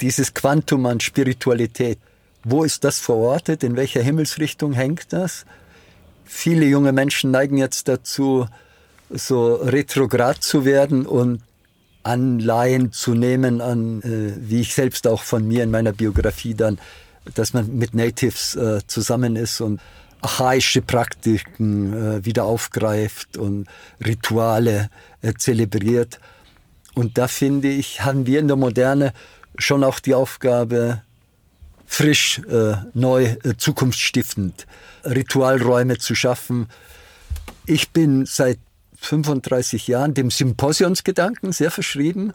dieses 0.00 0.34
Quantum 0.34 0.86
an 0.86 1.00
Spiritualität. 1.00 1.98
Wo 2.42 2.64
ist 2.64 2.84
das 2.84 2.98
verortet? 2.98 3.62
In 3.62 3.76
welcher 3.76 4.02
Himmelsrichtung 4.02 4.72
hängt 4.72 5.12
das? 5.12 5.46
Viele 6.24 6.66
junge 6.66 6.92
Menschen 6.92 7.30
neigen 7.30 7.56
jetzt 7.58 7.88
dazu, 7.88 8.46
so 9.10 9.54
retrograd 9.54 10.42
zu 10.42 10.64
werden 10.64 11.06
und 11.06 11.42
Anleihen 12.02 12.92
zu 12.92 13.14
nehmen 13.14 13.60
an, 13.60 14.02
äh, 14.02 14.34
wie 14.36 14.60
ich 14.60 14.74
selbst 14.74 15.06
auch 15.06 15.22
von 15.22 15.46
mir 15.46 15.62
in 15.62 15.70
meiner 15.70 15.92
Biografie 15.92 16.54
dann, 16.54 16.78
dass 17.34 17.54
man 17.54 17.76
mit 17.76 17.94
Natives 17.94 18.54
äh, 18.56 18.80
zusammen 18.86 19.36
ist 19.36 19.60
und 19.60 19.80
archaische 20.20 20.82
Praktiken 20.82 21.92
äh, 21.92 22.24
wieder 22.24 22.44
aufgreift 22.44 23.36
und 23.36 23.66
Rituale 24.04 24.90
äh, 25.22 25.34
zelebriert. 25.34 26.18
Und 26.94 27.18
da 27.18 27.28
finde 27.28 27.68
ich, 27.68 28.02
haben 28.02 28.26
wir 28.26 28.40
in 28.40 28.48
der 28.48 28.56
Moderne 28.56 29.12
schon 29.58 29.84
auch 29.84 30.00
die 30.00 30.14
Aufgabe, 30.14 31.02
frisch, 31.94 32.40
äh, 32.50 32.76
neu, 32.92 33.24
äh, 33.24 33.56
zukunftsstiftend 33.56 34.66
Ritualräume 35.04 35.98
zu 35.98 36.14
schaffen. 36.14 36.68
Ich 37.66 37.90
bin 37.90 38.26
seit 38.26 38.58
35 38.96 39.86
Jahren 39.86 40.14
dem 40.14 40.30
Symposionsgedanken 40.30 41.52
sehr 41.52 41.70
verschrieben. 41.70 42.32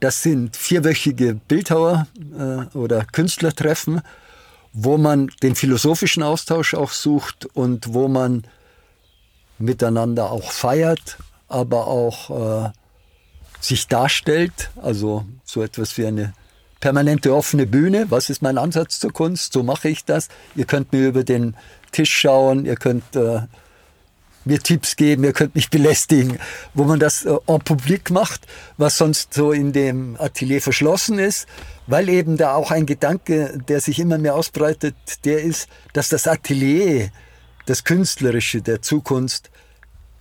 Das 0.00 0.22
sind 0.22 0.56
vierwöchige 0.56 1.40
Bildhauer- 1.48 2.06
äh, 2.38 2.76
oder 2.76 3.04
Künstlertreffen, 3.04 4.02
wo 4.72 4.98
man 4.98 5.30
den 5.42 5.54
philosophischen 5.54 6.22
Austausch 6.22 6.74
auch 6.74 6.92
sucht 6.92 7.46
und 7.54 7.94
wo 7.94 8.08
man 8.08 8.44
miteinander 9.58 10.30
auch 10.30 10.52
feiert, 10.52 11.18
aber 11.48 11.86
auch 11.86 12.66
äh, 12.66 12.70
sich 13.60 13.88
darstellt, 13.88 14.70
also 14.80 15.24
so 15.44 15.62
etwas 15.62 15.96
wie 15.98 16.06
eine 16.06 16.34
permanente 16.80 17.34
offene 17.34 17.66
Bühne. 17.66 18.06
Was 18.10 18.30
ist 18.30 18.42
mein 18.42 18.58
Ansatz 18.58 19.00
zur 19.00 19.12
Kunst? 19.12 19.52
So 19.52 19.62
mache 19.62 19.88
ich 19.88 20.04
das. 20.04 20.28
Ihr 20.54 20.64
könnt 20.64 20.92
mir 20.92 21.08
über 21.08 21.24
den 21.24 21.56
Tisch 21.92 22.12
schauen, 22.12 22.66
ihr 22.66 22.76
könnt 22.76 23.16
äh, 23.16 23.40
mir 24.44 24.60
Tipps 24.60 24.96
geben, 24.96 25.24
ihr 25.24 25.32
könnt 25.32 25.54
mich 25.54 25.70
belästigen, 25.70 26.38
wo 26.74 26.84
man 26.84 26.98
das 26.98 27.24
äh, 27.24 27.34
en 27.46 27.60
public 27.60 28.10
macht, 28.10 28.46
was 28.76 28.98
sonst 28.98 29.34
so 29.34 29.52
in 29.52 29.72
dem 29.72 30.16
Atelier 30.18 30.60
verschlossen 30.60 31.18
ist, 31.18 31.46
weil 31.86 32.08
eben 32.08 32.36
da 32.36 32.54
auch 32.54 32.70
ein 32.70 32.86
Gedanke, 32.86 33.58
der 33.68 33.80
sich 33.80 33.98
immer 33.98 34.18
mehr 34.18 34.34
ausbreitet, 34.34 34.96
der 35.24 35.42
ist, 35.42 35.68
dass 35.92 36.08
das 36.08 36.26
Atelier, 36.26 37.10
das 37.66 37.84
Künstlerische 37.84 38.62
der 38.62 38.82
Zukunft, 38.82 39.50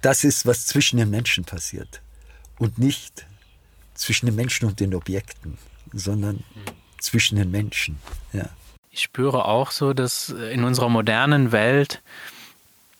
das 0.01 0.23
ist, 0.23 0.45
was 0.45 0.65
zwischen 0.65 0.97
den 0.97 1.09
Menschen 1.09 1.43
passiert 1.43 2.01
und 2.59 2.77
nicht 2.77 3.25
zwischen 3.95 4.27
den 4.27 4.35
Menschen 4.35 4.67
und 4.67 4.79
den 4.79 4.93
Objekten 4.93 5.57
sondern 5.93 6.43
zwischen 6.99 7.37
den 7.37 7.51
Menschen. 7.51 7.97
Ja. 8.33 8.49
Ich 8.91 9.01
spüre 9.01 9.45
auch 9.45 9.71
so, 9.71 9.93
dass 9.93 10.29
in 10.29 10.63
unserer 10.63 10.89
modernen 10.89 11.51
Welt 11.51 12.01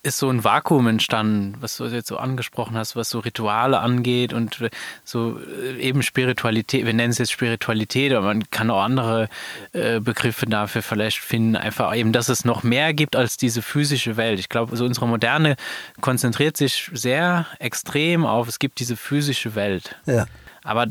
ist 0.08 0.20
so 0.20 0.29
ein 0.29 0.44
Vakuum 0.44 0.88
entstanden, 0.88 1.56
was 1.60 1.77
du 1.77 1.86
jetzt 1.86 2.08
so 2.08 2.17
angesprochen 2.17 2.77
hast, 2.77 2.96
was 2.96 3.10
so 3.10 3.20
Rituale 3.20 3.79
angeht 3.79 4.32
und 4.32 4.58
so 5.03 5.39
äh, 5.39 5.79
eben 5.79 6.01
Spiritualität, 6.01 6.86
wir 6.86 6.94
nennen 6.94 7.12
es 7.12 7.17
jetzt 7.17 7.32
Spiritualität, 7.32 8.13
aber 8.13 8.27
man 8.27 8.50
kann 8.50 8.70
auch 8.70 8.82
andere 8.82 9.27
äh, 9.74 10.00
Begriffe 10.00 10.46
dafür 10.46 10.82
vielleicht 10.82 11.20
finden, 11.20 11.56
einfach 11.56 11.94
eben, 11.96 12.13
dass 12.13 12.29
es 12.29 12.46
noch 12.46 12.63
mehr 12.63 12.94
gibt 12.94 13.15
als 13.15 13.38
diese 13.38 13.62
physische 13.62 14.17
Welt. 14.17 14.39
Ich 14.39 14.50
glaube, 14.50 14.75
so 14.77 14.86
unsere 14.86 15.08
Moderne 15.08 15.58
konzentriert 16.00 16.58
sich 16.58 16.89
sehr 16.94 17.46
extrem 17.60 18.25
auf, 18.25 18.48
es 18.48 18.60
gibt 18.60 18.79
diese 18.79 18.96
physische 18.96 19.56
Welt. 19.56 19.98
Ja. 20.06 20.25
Aber 20.63 20.88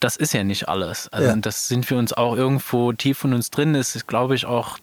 das 0.00 0.16
ist 0.16 0.32
ja 0.32 0.42
nicht 0.44 0.68
alles. 0.68 1.08
Also 1.08 1.28
ja. 1.28 1.36
das 1.36 1.68
sind 1.68 1.88
wir 1.90 1.98
uns 1.98 2.12
auch 2.12 2.34
irgendwo 2.34 2.92
tief 2.92 3.18
von 3.18 3.34
uns 3.34 3.50
drin. 3.50 3.74
ist, 3.74 4.06
glaube 4.06 4.34
ich, 4.34 4.46
auch, 4.46 4.78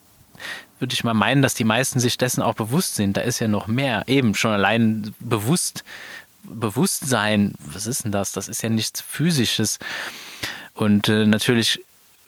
würde 0.78 0.94
ich 0.94 1.04
mal 1.04 1.14
meinen, 1.14 1.42
dass 1.42 1.54
die 1.54 1.64
meisten 1.64 2.00
sich 2.00 2.16
dessen 2.18 2.42
auch 2.42 2.54
bewusst 2.54 2.94
sind. 2.94 3.16
Da 3.16 3.22
ist 3.22 3.40
ja 3.40 3.48
noch 3.48 3.66
mehr. 3.66 4.04
Eben 4.06 4.34
schon 4.34 4.52
allein 4.52 5.14
bewusst, 5.18 5.84
Bewusstsein, 6.44 7.54
was 7.58 7.86
ist 7.86 8.04
denn 8.04 8.12
das? 8.12 8.32
Das 8.32 8.48
ist 8.48 8.62
ja 8.62 8.68
nichts 8.68 9.00
Physisches. 9.00 9.78
Und 10.72 11.08
äh, 11.08 11.26
natürlich 11.26 11.84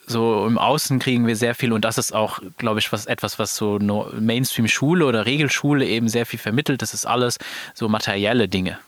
so 0.06 0.46
im 0.46 0.58
Außen 0.58 0.98
kriegen 0.98 1.26
wir 1.26 1.36
sehr 1.36 1.54
viel 1.54 1.72
und 1.72 1.84
das 1.84 1.96
ist 1.96 2.12
auch, 2.12 2.40
glaube 2.58 2.80
ich, 2.80 2.90
was 2.90 3.06
etwas, 3.06 3.38
was 3.38 3.54
so 3.54 3.78
Mainstream-Schule 3.78 5.06
oder 5.06 5.24
Regelschule 5.24 5.86
eben 5.86 6.08
sehr 6.08 6.26
viel 6.26 6.40
vermittelt. 6.40 6.82
Das 6.82 6.92
ist 6.92 7.06
alles 7.06 7.38
so 7.74 7.88
materielle 7.88 8.48
Dinge. 8.48 8.78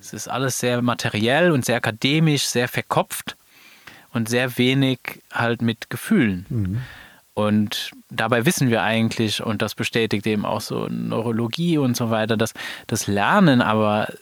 Es 0.00 0.12
ist 0.12 0.28
alles 0.28 0.58
sehr 0.58 0.80
materiell 0.82 1.50
und 1.50 1.64
sehr 1.64 1.76
akademisch, 1.76 2.46
sehr 2.46 2.68
verkopft 2.68 3.36
und 4.12 4.28
sehr 4.28 4.58
wenig 4.58 4.98
halt 5.32 5.62
mit 5.62 5.90
Gefühlen. 5.90 6.46
Mhm. 6.48 6.80
Und 7.34 7.92
dabei 8.10 8.46
wissen 8.46 8.68
wir 8.68 8.82
eigentlich, 8.82 9.44
und 9.44 9.62
das 9.62 9.76
bestätigt 9.76 10.26
eben 10.26 10.44
auch 10.44 10.60
so 10.60 10.88
Neurologie 10.88 11.78
und 11.78 11.96
so 11.96 12.10
weiter, 12.10 12.36
dass 12.36 12.52
das 12.88 13.06
Lernen 13.06 13.62
aber 13.62 14.12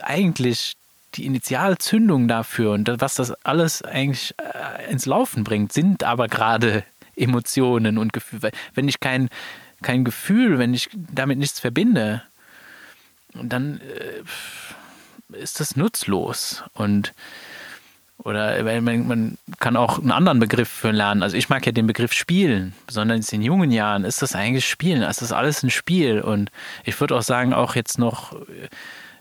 eigentlich 0.00 0.76
die 1.14 1.26
Initialzündung 1.26 2.28
dafür 2.28 2.72
und 2.72 2.88
was 3.00 3.14
das 3.14 3.32
alles 3.44 3.82
eigentlich 3.82 4.34
äh, 4.38 4.92
ins 4.92 5.06
Laufen 5.06 5.44
bringt, 5.44 5.72
sind 5.72 6.04
aber 6.04 6.28
gerade 6.28 6.84
Emotionen 7.16 7.98
und 7.98 8.12
Gefühle. 8.12 8.50
Wenn 8.74 8.88
ich 8.88 9.00
kein, 9.00 9.28
kein 9.82 10.04
Gefühl, 10.04 10.58
wenn 10.58 10.72
ich 10.74 10.90
damit 10.92 11.38
nichts 11.38 11.58
verbinde, 11.58 12.22
dann 13.42 13.80
äh, 13.80 15.36
ist 15.36 15.60
das 15.60 15.76
nutzlos. 15.76 16.62
Und 16.74 17.12
oder 18.18 18.62
man, 18.80 19.06
man, 19.06 19.38
kann 19.58 19.76
auch 19.76 19.98
einen 19.98 20.12
anderen 20.12 20.38
Begriff 20.38 20.68
für 20.68 20.92
lernen. 20.92 21.22
Also 21.22 21.36
ich 21.36 21.48
mag 21.48 21.66
ja 21.66 21.72
den 21.72 21.86
Begriff 21.86 22.12
Spielen, 22.12 22.72
besonders 22.86 23.32
in 23.32 23.42
jungen 23.42 23.70
Jahren 23.70 24.04
ist 24.04 24.22
das 24.22 24.34
eigentlich 24.34 24.66
Spielen. 24.66 25.02
Es 25.02 25.20
ist 25.20 25.32
alles 25.32 25.62
ein 25.62 25.70
Spiel. 25.70 26.20
Und 26.20 26.50
ich 26.84 26.98
würde 27.00 27.16
auch 27.16 27.22
sagen, 27.22 27.52
auch 27.52 27.74
jetzt 27.74 27.98
noch 27.98 28.34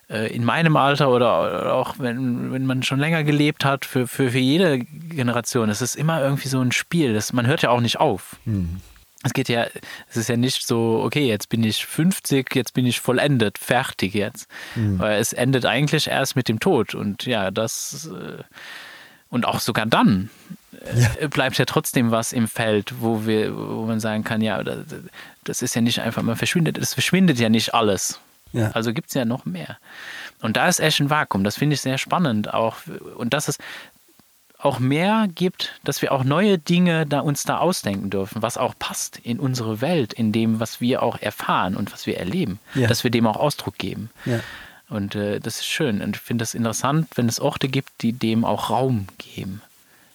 äh, 0.10 0.34
in 0.34 0.46
meinem 0.46 0.78
Alter 0.78 1.10
oder 1.10 1.74
auch 1.74 1.96
wenn, 1.98 2.54
wenn 2.54 2.66
man 2.66 2.84
schon 2.84 3.00
länger 3.00 3.24
gelebt 3.24 3.66
hat, 3.66 3.84
für, 3.84 4.08
für, 4.08 4.32
für 4.32 4.40
jede 4.40 4.80
Generation, 4.80 5.70
es 5.70 5.82
ist 5.82 5.96
immer 5.96 6.22
irgendwie 6.22 6.48
so 6.48 6.62
ein 6.62 6.72
Spiel. 6.72 7.14
Das, 7.14 7.34
man 7.34 7.48
hört 7.48 7.64
ja 7.64 7.72
auch 7.72 7.82
nicht 7.82 8.00
auf. 8.00 8.38
Mhm 8.46 8.80
es 9.24 9.34
geht 9.34 9.50
ja, 9.50 9.66
es 10.10 10.18
ist 10.18 10.30
ja 10.30 10.38
nicht 10.38 10.68
so, 10.68 11.02
okay, 11.04 11.26
jetzt 11.28 11.50
bin 11.50 11.64
ich 11.64 11.86
50, 11.86 12.54
jetzt 12.56 12.74
bin 12.74 12.86
ich 12.86 13.00
vollendet, 13.00 13.58
fertig 13.58 14.14
jetzt. 14.14 14.48
Mhm. 14.76 15.00
Weil 15.00 15.20
es 15.20 15.34
endet 15.34 15.66
eigentlich 15.66 16.08
erst 16.08 16.36
mit 16.36 16.50
dem 16.50 16.60
Tod. 16.60 16.94
Und 16.94 17.26
ja, 17.26 17.50
das 17.50 18.10
äh, 18.14 18.44
und 19.30 19.46
auch 19.46 19.60
sogar 19.60 19.88
dann 19.88 20.30
äh, 20.86 21.22
ja. 21.22 21.28
bleibt 21.28 21.58
ja 21.58 21.66
trotzdem 21.66 22.12
was 22.12 22.34
im 22.34 22.48
Feld, 22.48 22.94
wo 23.00 23.26
wir, 23.26 23.58
wo 23.58 23.86
man 23.86 24.00
sagen 24.00 24.24
kann, 24.24 24.42
ja, 24.42 24.62
das 25.44 25.62
ist 25.64 25.74
ja 25.74 25.82
nicht 25.82 26.02
einfach, 26.02 26.22
man 26.22 26.36
verschwindet, 26.36 26.78
es 26.78 26.94
verschwindet 26.94 27.40
ja 27.40 27.50
nicht 27.50 27.74
alles. 27.74 28.20
Ja. 28.52 28.70
Also 28.72 28.94
gibt 28.94 29.08
es 29.08 29.16
ja 29.16 29.26
noch 29.26 29.46
mehr. 29.46 29.80
Und 30.42 30.58
da 30.58 30.68
ist 30.68 30.80
echt 30.80 31.00
ein 31.00 31.10
Vakuum. 31.10 31.44
Das 31.44 31.58
finde 31.58 31.74
ich 31.74 31.82
sehr 31.82 31.98
spannend 31.98 32.54
auch. 32.54 32.78
Und 33.16 33.34
das 33.34 33.48
ist, 33.48 33.60
auch 34.64 34.80
mehr 34.80 35.28
gibt, 35.34 35.80
dass 35.84 36.02
wir 36.02 36.12
auch 36.12 36.24
neue 36.24 36.58
Dinge 36.58 37.06
da 37.06 37.20
uns 37.20 37.44
da 37.44 37.58
ausdenken 37.58 38.10
dürfen, 38.10 38.42
was 38.42 38.58
auch 38.58 38.74
passt 38.78 39.18
in 39.18 39.40
unsere 39.40 39.82
Welt, 39.82 40.14
in 40.14 40.32
dem, 40.32 40.60
was 40.60 40.80
wir 40.82 41.04
auch 41.04 41.22
erfahren 41.22 41.76
und 41.76 41.92
was 41.92 42.06
wir 42.06 42.18
erleben, 42.18 42.60
ja. 42.76 42.88
dass 42.88 43.04
wir 43.04 43.12
dem 43.12 43.28
auch 43.28 43.38
Ausdruck 43.38 43.78
geben. 43.78 44.10
Ja. 44.26 44.40
Und 44.90 45.16
äh, 45.16 45.40
das 45.40 45.58
ist 45.58 45.66
schön. 45.66 46.02
Und 46.02 46.16
ich 46.16 46.22
finde 46.22 46.44
es 46.44 46.54
interessant, 46.54 47.08
wenn 47.16 47.28
es 47.28 47.40
Orte 47.40 47.68
gibt, 47.68 47.90
die 48.02 48.14
dem 48.14 48.46
auch 48.46 48.70
Raum 48.70 49.08
geben. 49.18 49.62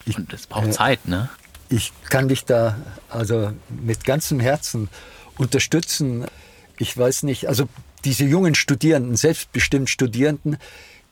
Ich, 0.07 0.17
und 0.17 0.33
es 0.33 0.47
braucht 0.47 0.69
äh, 0.69 0.71
Zeit, 0.71 1.07
ne? 1.07 1.29
Ich 1.69 1.93
kann 2.09 2.29
dich 2.29 2.45
da 2.45 2.79
also 3.11 3.53
mit 3.69 4.05
ganzem 4.05 4.41
Herzen 4.41 4.89
unterstützen. 5.37 6.25
Ich 6.79 6.97
weiß 6.97 7.25
nicht, 7.25 7.49
also 7.49 7.69
diese 8.05 8.25
jungen 8.25 8.55
Studierenden, 8.55 9.17
selbstbestimmt 9.17 9.91
Studierenden, 9.91 10.57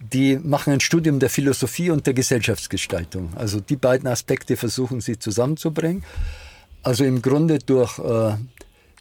die 0.01 0.37
machen 0.37 0.75
ein 0.75 0.81
Studium 0.81 1.19
der 1.19 1.31
Philosophie 1.31 1.91
und 1.91 2.07
der 2.07 2.15
Gesellschaftsgestaltung. 2.15 3.31
Also 3.37 3.61
die 3.61 3.77
beiden 3.77 4.07
Aspekte 4.09 4.57
versuchen 4.57 5.01
sie 5.01 5.19
zusammenzubringen. 5.19 6.05
Also 6.83 7.05
im 7.05 7.23
Grunde 7.23 7.59
durch 7.59 7.99
äh, 7.99 8.37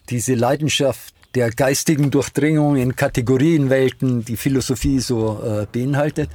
diese 0.08 0.34
Leidenschaft 0.34 1.14
der 1.34 1.50
geistigen 1.50 2.10
Durchdringung 2.10 2.76
in 2.76 2.96
Kategorienwelten, 2.96 4.24
die 4.24 4.36
Philosophie 4.36 5.00
so 5.00 5.42
äh, 5.44 5.66
beinhaltet, 5.70 6.30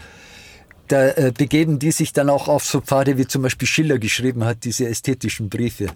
da 0.87 1.07
äh, 1.09 1.33
begeben 1.35 1.79
die 1.79 1.91
sich 1.91 2.13
dann 2.13 2.29
auch 2.29 2.47
auf 2.47 2.65
so 2.65 2.81
Pfade, 2.81 3.17
wie 3.17 3.25
zum 3.25 3.41
Beispiel 3.41 3.67
Schiller 3.67 3.97
geschrieben 3.97 4.43
hat, 4.43 4.63
diese 4.63 4.87
ästhetischen 4.87 5.49
Briefe. 5.49 5.87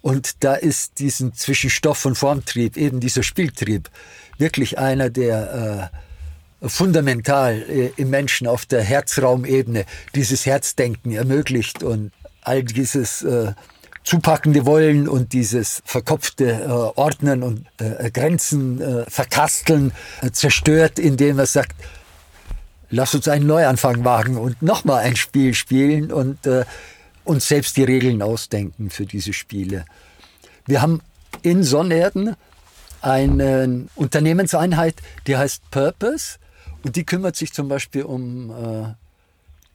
Und 0.00 0.42
da 0.42 0.54
ist 0.54 0.98
diesen 0.98 1.34
zwischen 1.34 1.70
Stoff- 1.70 2.04
und 2.04 2.16
Formtrieb, 2.16 2.76
eben 2.76 2.98
dieser 2.98 3.22
Spieltrieb, 3.22 3.88
wirklich 4.38 4.78
einer, 4.78 5.10
der 5.10 5.90
äh, 5.92 5.96
fundamental 6.68 7.62
äh, 7.62 7.92
im 7.96 8.10
Menschen 8.10 8.46
auf 8.46 8.66
der 8.66 8.82
Herzraumebene 8.82 9.84
dieses 10.14 10.46
Herzdenken 10.46 11.12
ermöglicht 11.12 11.82
und 11.82 12.12
all 12.42 12.62
dieses 12.62 13.22
äh, 13.22 13.52
zupackende 14.04 14.66
Wollen 14.66 15.08
und 15.08 15.32
dieses 15.32 15.82
verkopfte 15.84 16.50
äh, 16.50 16.66
Ordnen 16.66 17.42
und 17.42 17.66
äh, 17.78 18.10
Grenzen 18.10 18.80
äh, 18.80 19.04
verkasteln 19.08 19.92
äh, 20.22 20.30
zerstört, 20.30 20.98
indem 20.98 21.38
er 21.38 21.46
sagt, 21.46 21.76
lass 22.90 23.14
uns 23.14 23.28
einen 23.28 23.46
Neuanfang 23.46 24.04
wagen 24.04 24.36
und 24.36 24.60
nochmal 24.62 25.04
ein 25.04 25.16
Spiel 25.16 25.54
spielen 25.54 26.12
und 26.12 26.46
äh, 26.46 26.64
uns 27.24 27.46
selbst 27.46 27.76
die 27.76 27.84
Regeln 27.84 28.22
ausdenken 28.22 28.90
für 28.90 29.06
diese 29.06 29.32
Spiele. 29.32 29.84
Wir 30.66 30.82
haben 30.82 31.00
in 31.42 31.62
Sonnerden 31.62 32.36
eine 33.00 33.86
Unternehmenseinheit, 33.94 34.96
die 35.26 35.36
heißt 35.36 35.70
Purpose 35.70 36.38
und 36.84 36.96
die 36.96 37.04
kümmert 37.04 37.36
sich 37.36 37.52
zum 37.52 37.68
Beispiel 37.68 38.02
um 38.02 38.50
äh, 38.50 38.94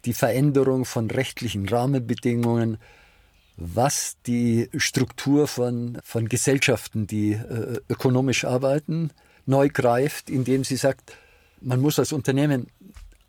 die 0.06 0.14
Veränderung 0.14 0.86
von 0.86 1.10
rechtlichen 1.10 1.68
Rahmenbedingungen, 1.68 2.78
was 3.58 4.18
die 4.26 4.70
Struktur 4.78 5.48
von, 5.48 6.00
von 6.04 6.30
Gesellschaften, 6.30 7.08
die 7.08 7.34
äh, 7.34 7.80
ökonomisch 7.90 8.46
arbeiten, 8.46 9.12
neu 9.46 9.70
greift, 9.70 10.30
indem 10.30 10.64
sie 10.64 10.76
sagt, 10.76 11.14
man 11.62 11.82
muss 11.82 11.98
als 11.98 12.12
Unternehmen 12.12 12.68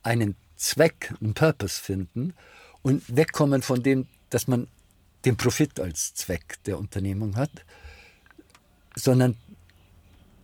einen 0.03 0.37
Zweck, 0.57 1.15
einen 1.21 1.35
Purpose 1.35 1.81
finden 1.81 2.35
und 2.83 3.03
wegkommen 3.17 3.63
von 3.63 3.83
dem, 3.83 4.07
dass 4.31 4.49
man 4.49 4.69
den 5.25 5.37
Profit 5.37 5.81
als 5.81 6.15
Zweck 6.15 6.59
der 6.67 6.79
Unternehmung 6.79 7.37
hat, 7.37 7.51
sondern 8.95 9.37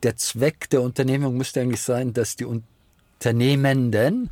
der 0.02 0.16
Zweck 0.16 0.70
der 0.70 0.82
Unternehmung 0.82 1.36
müsste 1.36 1.60
eigentlich 1.60 1.82
sein, 1.82 2.12
dass 2.12 2.36
die 2.36 2.44
Unternehmenden 3.24 4.28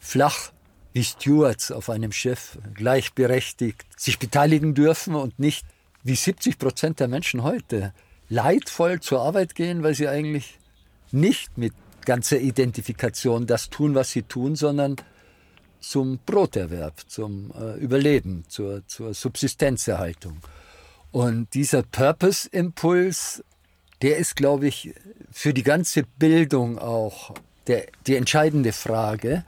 flach 0.00 0.50
wie 0.92 1.04
Stewards 1.04 1.70
auf 1.70 1.88
einem 1.88 2.10
Schiff 2.10 2.58
gleichberechtigt 2.74 3.84
sich 3.96 4.18
beteiligen 4.18 4.74
dürfen 4.74 5.14
und 5.14 5.38
nicht 5.38 5.64
wie 6.02 6.16
70 6.16 6.58
Prozent 6.58 6.98
der 6.98 7.06
Menschen 7.06 7.44
heute 7.44 7.94
leidvoll 8.28 8.98
zur 8.98 9.20
Arbeit 9.20 9.54
gehen, 9.54 9.84
weil 9.84 9.94
sie 9.94 10.08
eigentlich 10.08 10.58
nicht 11.12 11.56
mit 11.58 11.74
ganzer 12.04 12.40
Identifikation 12.40 13.46
das 13.46 13.70
tun, 13.70 13.94
was 13.94 14.10
sie 14.10 14.22
tun, 14.22 14.56
sondern 14.56 14.96
zum 15.78 16.18
Broterwerb, 16.26 17.04
zum 17.06 17.52
äh, 17.52 17.74
Überleben, 17.78 18.42
zur, 18.48 18.84
zur 18.88 19.14
Subsistenzerhaltung. 19.14 20.40
Und 21.12 21.54
dieser 21.54 21.84
Purpose-Impuls, 21.84 23.44
der 24.02 24.16
ist, 24.16 24.34
glaube 24.34 24.66
ich, 24.66 24.92
für 25.30 25.54
die 25.54 25.62
ganze 25.62 26.02
Bildung 26.02 26.80
auch 26.80 27.32
der, 27.66 27.86
die 28.06 28.16
entscheidende 28.16 28.72
Frage 28.72 29.44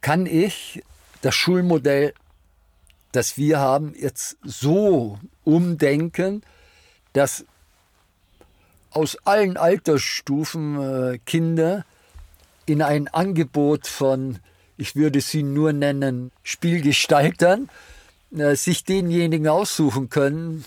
kann 0.00 0.26
ich 0.26 0.82
das 1.22 1.34
Schulmodell, 1.34 2.14
das 3.12 3.36
wir 3.36 3.58
haben, 3.58 3.94
jetzt 3.98 4.36
so 4.42 5.18
umdenken, 5.44 6.42
dass 7.12 7.44
aus 8.90 9.16
allen 9.24 9.56
Altersstufen 9.56 10.80
äh, 11.14 11.18
Kinder 11.24 11.84
in 12.66 12.82
ein 12.82 13.08
Angebot 13.08 13.86
von, 13.86 14.38
ich 14.76 14.96
würde 14.96 15.20
sie 15.20 15.42
nur 15.42 15.72
nennen, 15.72 16.30
Spielgestaltern, 16.42 17.68
äh, 18.36 18.54
sich 18.54 18.84
denjenigen 18.84 19.48
aussuchen 19.48 20.08
können, 20.08 20.64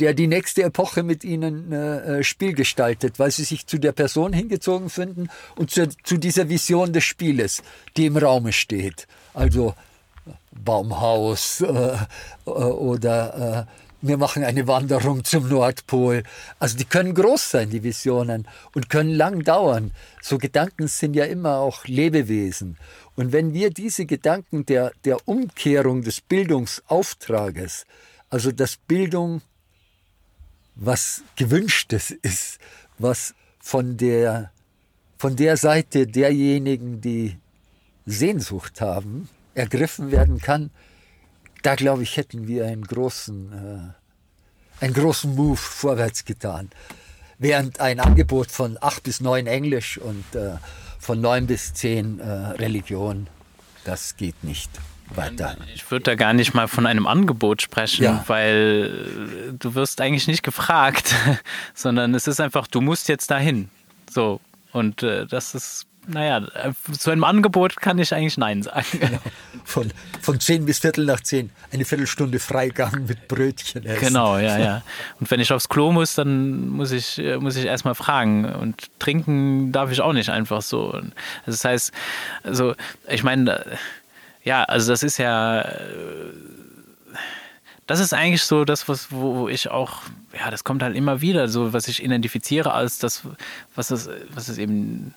der 0.00 0.14
die 0.14 0.26
nächste 0.26 0.62
Epoche 0.62 1.02
mit 1.02 1.24
ihnen 1.24 1.72
äh, 1.72 2.18
äh, 2.18 2.24
Spiel 2.24 2.54
gestaltet, 2.54 3.18
weil 3.18 3.30
sie 3.30 3.44
sich 3.44 3.66
zu 3.66 3.78
der 3.78 3.92
Person 3.92 4.32
hingezogen 4.32 4.88
finden 4.88 5.28
und 5.56 5.70
zu, 5.70 5.88
zu 6.02 6.16
dieser 6.16 6.48
Vision 6.48 6.92
des 6.92 7.04
Spieles, 7.04 7.62
die 7.96 8.06
im 8.06 8.16
Raume 8.16 8.52
steht. 8.52 9.06
Also 9.34 9.74
Baumhaus 10.52 11.60
äh, 11.60 11.96
äh, 12.46 12.50
oder 12.50 13.66
äh, 13.68 13.72
wir 14.02 14.16
machen 14.16 14.44
eine 14.44 14.66
Wanderung 14.66 15.24
zum 15.24 15.48
Nordpol. 15.48 16.22
Also 16.58 16.78
die 16.78 16.86
können 16.86 17.14
groß 17.14 17.50
sein, 17.50 17.70
die 17.70 17.82
Visionen, 17.82 18.48
und 18.74 18.88
können 18.88 19.10
lang 19.10 19.44
dauern. 19.44 19.92
So 20.22 20.38
Gedanken 20.38 20.88
sind 20.88 21.14
ja 21.14 21.26
immer 21.26 21.58
auch 21.58 21.84
Lebewesen. 21.84 22.78
Und 23.14 23.32
wenn 23.32 23.52
wir 23.52 23.68
diese 23.68 24.06
Gedanken 24.06 24.64
der, 24.64 24.92
der 25.04 25.28
Umkehrung 25.28 26.00
des 26.00 26.22
Bildungsauftrages, 26.22 27.84
also 28.30 28.52
dass 28.52 28.76
Bildung 28.76 29.42
was 30.80 31.22
gewünschtes 31.36 32.10
ist, 32.10 32.58
was 32.98 33.34
von 33.60 33.96
der, 33.98 34.50
von 35.18 35.36
der 35.36 35.56
Seite 35.56 36.06
derjenigen, 36.06 37.00
die 37.00 37.36
Sehnsucht 38.06 38.80
haben, 38.80 39.28
ergriffen 39.54 40.10
werden 40.10 40.40
kann, 40.40 40.70
da 41.62 41.74
glaube 41.74 42.02
ich, 42.02 42.16
hätten 42.16 42.48
wir 42.48 42.66
einen 42.66 42.84
großen, 42.84 43.92
äh, 44.80 44.84
einen 44.84 44.94
großen 44.94 45.34
Move 45.34 45.58
vorwärts 45.58 46.24
getan. 46.24 46.70
Während 47.38 47.80
ein 47.80 48.00
Angebot 48.00 48.50
von 48.50 48.78
acht 48.80 49.02
bis 49.02 49.20
neun 49.20 49.46
Englisch 49.46 49.98
und 49.98 50.34
äh, 50.34 50.56
von 50.98 51.20
neun 51.20 51.46
bis 51.46 51.74
zehn 51.74 52.20
äh, 52.20 52.24
Religion, 52.24 53.28
das 53.84 54.16
geht 54.16 54.42
nicht 54.44 54.70
weiter. 55.16 55.56
Ich 55.74 55.90
würde 55.90 56.04
da 56.04 56.14
gar 56.14 56.32
nicht 56.32 56.54
mal 56.54 56.68
von 56.68 56.86
einem 56.86 57.06
Angebot 57.06 57.62
sprechen, 57.62 58.04
ja. 58.04 58.24
weil 58.26 59.52
du 59.58 59.74
wirst 59.74 60.00
eigentlich 60.00 60.26
nicht 60.26 60.42
gefragt, 60.42 61.14
sondern 61.74 62.14
es 62.14 62.26
ist 62.26 62.40
einfach, 62.40 62.66
du 62.66 62.80
musst 62.80 63.08
jetzt 63.08 63.30
dahin. 63.30 63.68
So. 64.10 64.40
Und 64.72 65.02
äh, 65.02 65.26
das 65.26 65.54
ist, 65.54 65.86
naja, 66.06 66.46
zu 66.96 67.10
einem 67.10 67.24
Angebot 67.24 67.76
kann 67.76 67.98
ich 67.98 68.14
eigentlich 68.14 68.38
Nein 68.38 68.62
sagen. 68.62 68.86
Genau. 68.92 69.18
Von, 69.64 69.92
von 70.20 70.40
10 70.40 70.64
bis 70.64 70.78
Viertel 70.78 71.04
nach 71.04 71.20
10, 71.20 71.50
eine 71.72 71.84
Viertelstunde 71.84 72.38
Freigang 72.38 73.04
mit 73.06 73.28
Brötchen 73.28 73.84
essen. 73.84 74.00
Genau, 74.00 74.38
ja, 74.38 74.58
ja. 74.58 74.82
Und 75.20 75.30
wenn 75.30 75.40
ich 75.40 75.52
aufs 75.52 75.68
Klo 75.68 75.92
muss, 75.92 76.14
dann 76.14 76.68
muss 76.68 76.92
ich, 76.92 77.18
äh, 77.18 77.36
muss 77.36 77.56
ich 77.56 77.66
erstmal 77.66 77.94
fragen. 77.94 78.44
Und 78.46 78.90
trinken 78.98 79.72
darf 79.72 79.90
ich 79.90 80.00
auch 80.00 80.12
nicht 80.12 80.30
einfach 80.30 80.62
so. 80.62 81.00
Das 81.46 81.64
heißt, 81.64 81.92
also, 82.42 82.74
ich 83.08 83.22
meine, 83.22 83.64
ja, 84.42 84.64
also 84.64 84.92
das 84.92 85.02
ist 85.02 85.18
ja, 85.18 85.62
äh, 85.62 86.32
das 87.86 88.00
ist 88.00 88.14
eigentlich 88.14 88.42
so 88.42 88.64
das, 88.64 88.88
was, 88.88 89.10
wo 89.10 89.48
ich 89.48 89.70
auch, 89.70 90.02
ja, 90.32 90.50
das 90.50 90.64
kommt 90.64 90.82
halt 90.82 90.96
immer 90.96 91.20
wieder, 91.20 91.48
so 91.48 91.72
was 91.72 91.88
ich 91.88 92.02
identifiziere 92.02 92.72
als 92.72 92.98
das, 92.98 93.22
was 93.74 93.90
es, 93.90 94.08
was 94.32 94.48
es 94.48 94.58
eben, 94.58 95.14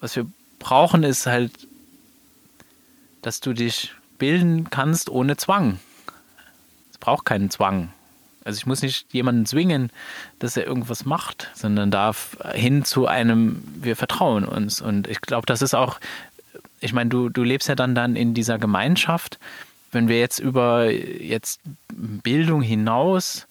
was 0.00 0.16
wir 0.16 0.26
brauchen, 0.58 1.02
ist 1.02 1.26
halt, 1.26 1.52
dass 3.22 3.40
du 3.40 3.52
dich 3.52 3.92
bilden 4.18 4.70
kannst 4.70 5.10
ohne 5.10 5.36
Zwang. 5.36 5.78
Es 6.90 6.98
braucht 6.98 7.26
keinen 7.26 7.50
Zwang. 7.50 7.92
Also 8.44 8.58
ich 8.58 8.66
muss 8.66 8.80
nicht 8.80 9.12
jemanden 9.12 9.44
zwingen, 9.44 9.90
dass 10.38 10.56
er 10.56 10.64
irgendwas 10.66 11.04
macht, 11.04 11.50
sondern 11.54 11.90
darf 11.90 12.38
hin 12.54 12.84
zu 12.84 13.06
einem, 13.06 13.62
wir 13.82 13.96
vertrauen 13.96 14.44
uns. 14.44 14.80
Und 14.80 15.08
ich 15.08 15.20
glaube, 15.20 15.46
das 15.46 15.62
ist 15.62 15.74
auch 15.74 15.98
ich 16.80 16.92
meine, 16.92 17.10
du, 17.10 17.28
du 17.28 17.42
lebst 17.42 17.68
ja 17.68 17.74
dann, 17.74 17.94
dann 17.94 18.16
in 18.16 18.34
dieser 18.34 18.58
Gemeinschaft. 18.58 19.38
Wenn 19.92 20.08
wir 20.08 20.18
jetzt 20.18 20.38
über 20.38 20.90
jetzt 20.90 21.60
Bildung 21.92 22.62
hinaus 22.62 23.46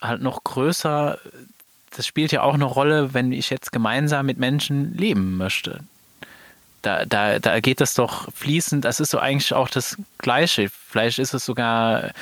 halt 0.00 0.22
noch 0.22 0.44
größer, 0.44 1.18
das 1.94 2.06
spielt 2.06 2.32
ja 2.32 2.42
auch 2.42 2.54
eine 2.54 2.64
Rolle, 2.64 3.12
wenn 3.12 3.32
ich 3.32 3.50
jetzt 3.50 3.72
gemeinsam 3.72 4.26
mit 4.26 4.38
Menschen 4.38 4.96
leben 4.96 5.36
möchte. 5.36 5.80
Da, 6.82 7.04
da, 7.04 7.38
da 7.38 7.60
geht 7.60 7.80
das 7.80 7.92
doch 7.94 8.32
fließend, 8.32 8.84
das 8.84 9.00
ist 9.00 9.10
so 9.10 9.18
eigentlich 9.18 9.52
auch 9.52 9.68
das 9.68 9.98
Gleiche. 10.16 10.70
Vielleicht 10.70 11.18
ist 11.18 11.34
es 11.34 11.44
sogar 11.44 12.12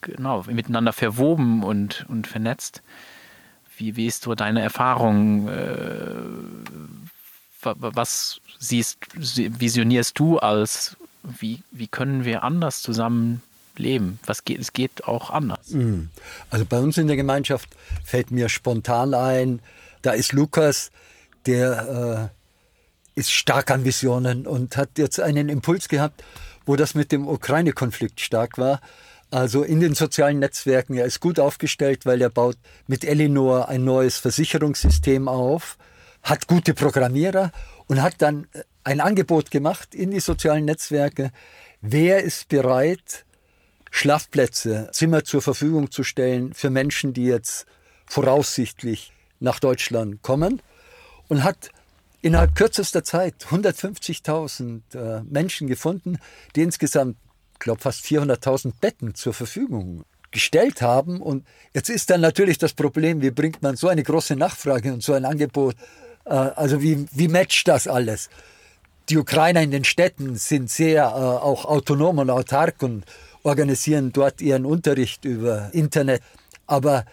genau, 0.00 0.44
miteinander 0.46 0.94
verwoben 0.94 1.62
und, 1.62 2.06
und 2.08 2.26
vernetzt. 2.26 2.82
Wie, 3.76 3.96
wie 3.96 4.06
ist 4.06 4.22
so 4.22 4.34
deine 4.34 4.62
Erfahrung? 4.62 5.48
Äh, 5.48 7.03
was 7.64 8.40
siehst, 8.58 8.98
visionierst 9.14 10.18
du 10.18 10.38
als, 10.38 10.96
wie, 11.22 11.62
wie 11.70 11.88
können 11.88 12.24
wir 12.24 12.42
anders 12.42 12.82
zusammen 12.82 13.42
leben? 13.76 14.18
Was 14.26 14.44
geht, 14.44 14.60
es 14.60 14.72
geht 14.72 15.04
auch 15.04 15.30
anders. 15.30 15.70
Mhm. 15.70 16.10
Also 16.50 16.64
bei 16.64 16.78
uns 16.78 16.98
in 16.98 17.06
der 17.06 17.16
Gemeinschaft 17.16 17.68
fällt 18.04 18.30
mir 18.30 18.48
spontan 18.48 19.14
ein, 19.14 19.60
da 20.02 20.12
ist 20.12 20.32
Lukas, 20.32 20.90
der 21.46 22.30
äh, 23.14 23.20
ist 23.20 23.32
stark 23.32 23.70
an 23.70 23.84
Visionen 23.84 24.46
und 24.46 24.76
hat 24.76 24.98
jetzt 24.98 25.20
einen 25.20 25.48
Impuls 25.48 25.88
gehabt, 25.88 26.22
wo 26.66 26.76
das 26.76 26.94
mit 26.94 27.12
dem 27.12 27.26
Ukraine-Konflikt 27.28 28.20
stark 28.20 28.58
war. 28.58 28.80
Also 29.30 29.62
in 29.62 29.80
den 29.80 29.94
sozialen 29.94 30.38
Netzwerken, 30.38 30.94
er 30.94 31.06
ist 31.06 31.20
gut 31.20 31.40
aufgestellt, 31.40 32.06
weil 32.06 32.20
er 32.20 32.30
baut 32.30 32.56
mit 32.86 33.04
Elinor 33.04 33.68
ein 33.68 33.84
neues 33.84 34.18
Versicherungssystem 34.18 35.28
auf, 35.28 35.76
hat 36.24 36.48
gute 36.48 36.74
Programmierer 36.74 37.52
und 37.86 38.02
hat 38.02 38.14
dann 38.18 38.48
äh, 38.52 38.62
ein 38.82 39.00
Angebot 39.00 39.50
gemacht 39.50 39.94
in 39.94 40.10
die 40.10 40.20
sozialen 40.20 40.64
Netzwerke. 40.64 41.30
Wer 41.80 42.24
ist 42.24 42.48
bereit, 42.48 43.24
Schlafplätze, 43.90 44.88
Zimmer 44.92 45.24
zur 45.24 45.42
Verfügung 45.42 45.90
zu 45.90 46.02
stellen 46.02 46.52
für 46.54 46.70
Menschen, 46.70 47.12
die 47.12 47.26
jetzt 47.26 47.66
voraussichtlich 48.06 49.12
nach 49.38 49.60
Deutschland 49.60 50.22
kommen? 50.22 50.60
Und 51.28 51.44
hat 51.44 51.70
innerhalb 52.20 52.54
kürzester 52.54 53.04
Zeit 53.04 53.34
150.000 53.50 54.80
äh, 54.94 55.22
Menschen 55.24 55.68
gefunden, 55.68 56.18
die 56.56 56.62
insgesamt, 56.62 57.16
glaube 57.58 57.80
fast 57.80 58.04
400.000 58.04 58.72
Betten 58.80 59.14
zur 59.14 59.32
Verfügung 59.32 60.04
gestellt 60.30 60.82
haben. 60.82 61.22
Und 61.22 61.46
jetzt 61.72 61.88
ist 61.88 62.10
dann 62.10 62.20
natürlich 62.20 62.58
das 62.58 62.74
Problem, 62.74 63.22
wie 63.22 63.30
bringt 63.30 63.62
man 63.62 63.76
so 63.76 63.88
eine 63.88 64.02
große 64.02 64.36
Nachfrage 64.36 64.92
und 64.92 65.02
so 65.02 65.12
ein 65.12 65.24
Angebot, 65.24 65.76
also 66.30 66.82
wie, 66.82 67.06
wie 67.12 67.28
matcht 67.28 67.68
das 67.68 67.86
alles? 67.86 68.28
Die 69.08 69.18
Ukrainer 69.18 69.60
in 69.60 69.70
den 69.70 69.84
Städten 69.84 70.36
sind 70.36 70.70
sehr 70.70 71.04
äh, 71.04 71.08
auch 71.08 71.66
autonom 71.66 72.18
und 72.18 72.30
autark 72.30 72.82
und 72.82 73.04
organisieren 73.42 74.12
dort 74.12 74.40
ihren 74.40 74.64
Unterricht 74.64 75.24
über 75.26 75.68
Internet. 75.72 76.22
Aber 76.66 77.04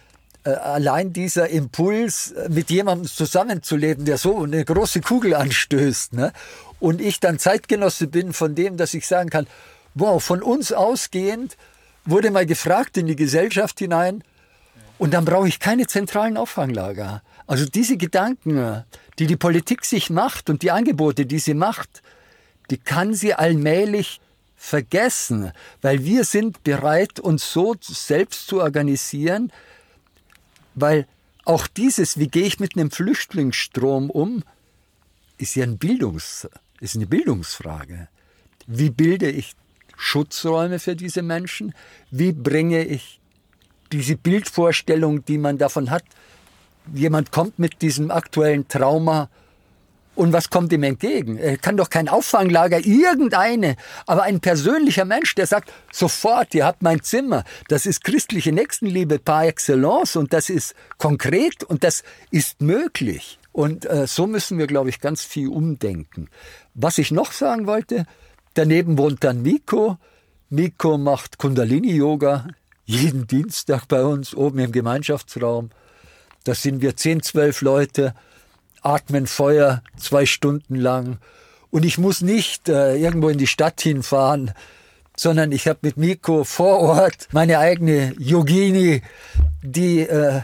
äh, 0.45 0.52
allein 0.52 1.12
dieser 1.12 1.50
Impuls, 1.50 2.32
äh, 2.32 2.47
mit 2.50 2.69
jemandem 2.69 3.08
zusammenzuleben, 3.08 4.06
der 4.06 4.17
so 4.17 4.43
eine 4.43 4.63
große 4.63 5.02
Kugel 5.02 5.36
anstößt, 5.36 6.13
ne? 6.13 6.32
und 6.80 7.02
ich 7.02 7.19
dann 7.19 7.39
Zeitgenosse 7.39 8.08
bin 8.08 8.32
von 8.32 8.56
dem, 8.56 8.78
dass 8.78 8.93
ich 8.93 9.06
sagen 9.06 9.30
kann, 9.30 9.45
wow, 9.93 10.24
von 10.24 10.41
uns 10.41 10.71
ausgehend 10.71 11.58
wurde 12.06 12.32
mal 12.32 12.45
gefragt 12.45 12.95
in 12.97 13.08
die 13.08 13.17
Gesellschaft 13.17 13.80
hinein, 13.80 14.24
und 15.02 15.15
dann 15.15 15.26
brauche 15.26 15.47
ich 15.47 15.60
keine 15.60 15.88
zentralen 15.88 16.38
Auffanglager. 16.38 17.24
Also 17.47 17.65
diese 17.65 17.97
Gedanken, 17.97 18.84
die 19.22 19.28
die 19.28 19.38
Politik 19.38 19.86
sich 19.86 20.10
macht 20.10 20.50
und 20.50 20.64
die 20.64 20.72
Angebote, 20.72 21.28
die 21.28 21.38
sie 21.38 21.54
macht, 21.54 22.02
die 22.72 22.80
kann 22.80 23.14
sie 23.14 23.36
allmählich 23.36 24.20
vergessen, 24.56 25.52
weil 25.84 26.04
wir 26.04 26.26
sind 26.26 26.64
bereit, 26.64 27.20
uns 27.20 27.54
so 27.54 27.76
selbst 27.80 28.48
zu 28.48 28.62
organisieren, 28.62 29.54
weil 30.74 31.06
auch 31.46 31.68
dieses, 31.68 32.18
wie 32.18 32.30
gehe 32.30 32.48
ich 32.48 32.60
mit 32.60 32.76
einem 32.76 32.90
Flüchtlingsstrom 32.90 34.10
um, 34.10 34.44
ist 35.38 35.54
ja 35.54 35.66
ein 35.66 35.78
Bildungs, 35.78 36.48
ist 36.80 36.96
eine 36.96 37.06
Bildungsfrage. 37.06 38.08
Wie 38.66 38.90
bilde 38.90 39.30
ich 39.30 39.54
Schutzräume 39.98 40.80
für 40.80 40.96
diese 40.96 41.22
Menschen? 41.22 41.76
Wie 42.10 42.32
bringe 42.32 42.86
ich 42.86 43.20
diese 43.92 44.16
Bildvorstellung, 44.16 45.24
die 45.26 45.38
man 45.38 45.60
davon 45.60 45.92
hat, 45.92 46.06
jemand 46.94 47.32
kommt 47.32 47.60
mit 47.60 47.82
diesem 47.82 48.12
aktuellen 48.12 48.67
Trauma 48.67 49.30
und 50.13 50.34
was 50.34 50.50
kommt 50.50 50.74
ihm 50.74 50.84
entgegen? 50.84 51.38
Er 51.38 51.58
kann 51.58 51.78
doch 51.78 51.89
kein 51.89 52.10
Auffanglager, 52.10 52.86
irgendeine, 52.86 53.78
aber 54.06 54.24
ein 54.24 54.41
persönlicher 54.41 55.06
Mensch, 55.06 55.36
der 55.36 55.48
sagt, 55.48 55.72
sofort, 55.91 56.54
ihr 56.54 56.65
habt 56.65 56.82
mein 56.82 57.02
Zimmer. 57.02 57.44
Das 57.70 57.86
ist 57.86 58.04
christliche 58.04 58.52
Nächstenliebe 58.52 59.20
par 59.20 59.46
excellence 59.46 60.15
und 60.17 60.34
das 60.34 60.50
ist 60.50 60.76
konkret 60.98 61.63
und 61.63 61.84
das 61.84 62.04
ist 62.30 62.62
möglich. 62.62 63.39
Und 63.54 63.86
äh, 63.86 64.06
so 64.06 64.28
müssen 64.28 64.58
wir, 64.58 64.67
glaube 64.67 64.89
ich, 64.89 65.00
ganz 65.00 65.24
viel 65.24 65.48
umdenken. 65.48 66.30
Was 66.74 66.98
ich 66.98 67.12
noch 67.12 67.32
sagen 67.32 67.65
wollte, 67.65 68.06
daneben 68.54 68.98
wohnt 68.98 69.24
dann 69.24 69.41
Miko. 69.41 69.98
Miko 70.50 70.98
macht 70.98 71.38
Kundalini-Yoga 71.38 72.48
jeden 72.86 73.28
Dienstag 73.28 73.88
bei 73.88 74.04
uns 74.04 74.36
oben 74.36 74.60
im 74.60 74.72
Gemeinschaftsraum. 74.72 75.70
Da 76.44 76.56
sind 76.56 76.82
wir 76.82 76.96
zehn, 76.96 77.22
zwölf 77.22 77.62
Leute 77.62 78.14
atmen 78.82 79.28
Feuer 79.28 79.84
zwei 79.98 80.26
Stunden 80.26 80.76
lang. 80.76 81.20
Und 81.70 81.86
ich 81.86 81.98
muss 81.98 82.22
nicht 82.22 82.68
äh, 82.68 82.98
irgendwo 82.98 83.30
in 83.30 83.38
die 83.38 83.48
Stadt 83.48 83.82
hinfahren, 83.82 84.52
sondern 85.16 85.52
ich 85.52 85.68
habe 85.68 85.80
mit 85.84 85.98
Miko 85.98 86.44
vor 86.44 86.80
Ort 86.80 87.28
meine 87.32 87.60
eigene 87.60 88.14
Yogini, 88.18 89.02
die, 89.62 90.02
äh, 90.02 90.42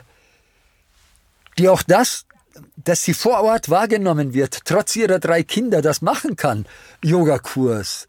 die 1.58 1.70
auch 1.70 1.82
das, 1.82 2.26
dass 2.76 3.04
sie 3.04 3.14
vor 3.14 3.42
Ort 3.42 3.70
wahrgenommen 3.70 4.34
wird, 4.34 4.66
trotz 4.66 4.96
ihrer 4.96 5.20
drei 5.20 5.44
Kinder 5.44 5.82
das 5.82 6.02
machen 6.02 6.36
kann, 6.36 6.66
Yogakurs, 7.04 8.08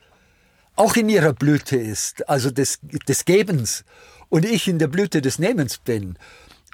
auch 0.76 0.96
in 0.96 1.08
ihrer 1.08 1.32
Blüte 1.32 1.76
ist, 1.76 2.28
also 2.28 2.50
des, 2.50 2.78
des 2.82 3.24
Gebens 3.24 3.84
und 4.28 4.44
ich 4.44 4.68
in 4.68 4.78
der 4.78 4.88
Blüte 4.88 5.22
des 5.22 5.38
Nehmens 5.38 5.78
bin. 5.78 6.18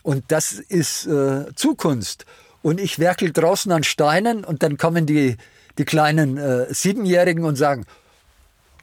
Und 0.05 0.25
das 0.29 0.53
ist 0.53 1.07
äh, 1.07 1.47
Zukunft 1.57 2.27
und 2.61 2.79
ich 2.79 2.99
werkel 2.99 3.33
draußen 3.33 3.73
an 3.73 3.85
Steinen 3.85 4.45
und 4.45 4.63
dann 4.63 4.77
kommen 4.77 5.07
die, 5.07 5.39
die 5.79 5.87
kleinen 5.87 6.37
äh, 6.37 6.73
Siebenjährigen 6.73 7.43
und 7.45 7.57
sagen, 7.57 7.87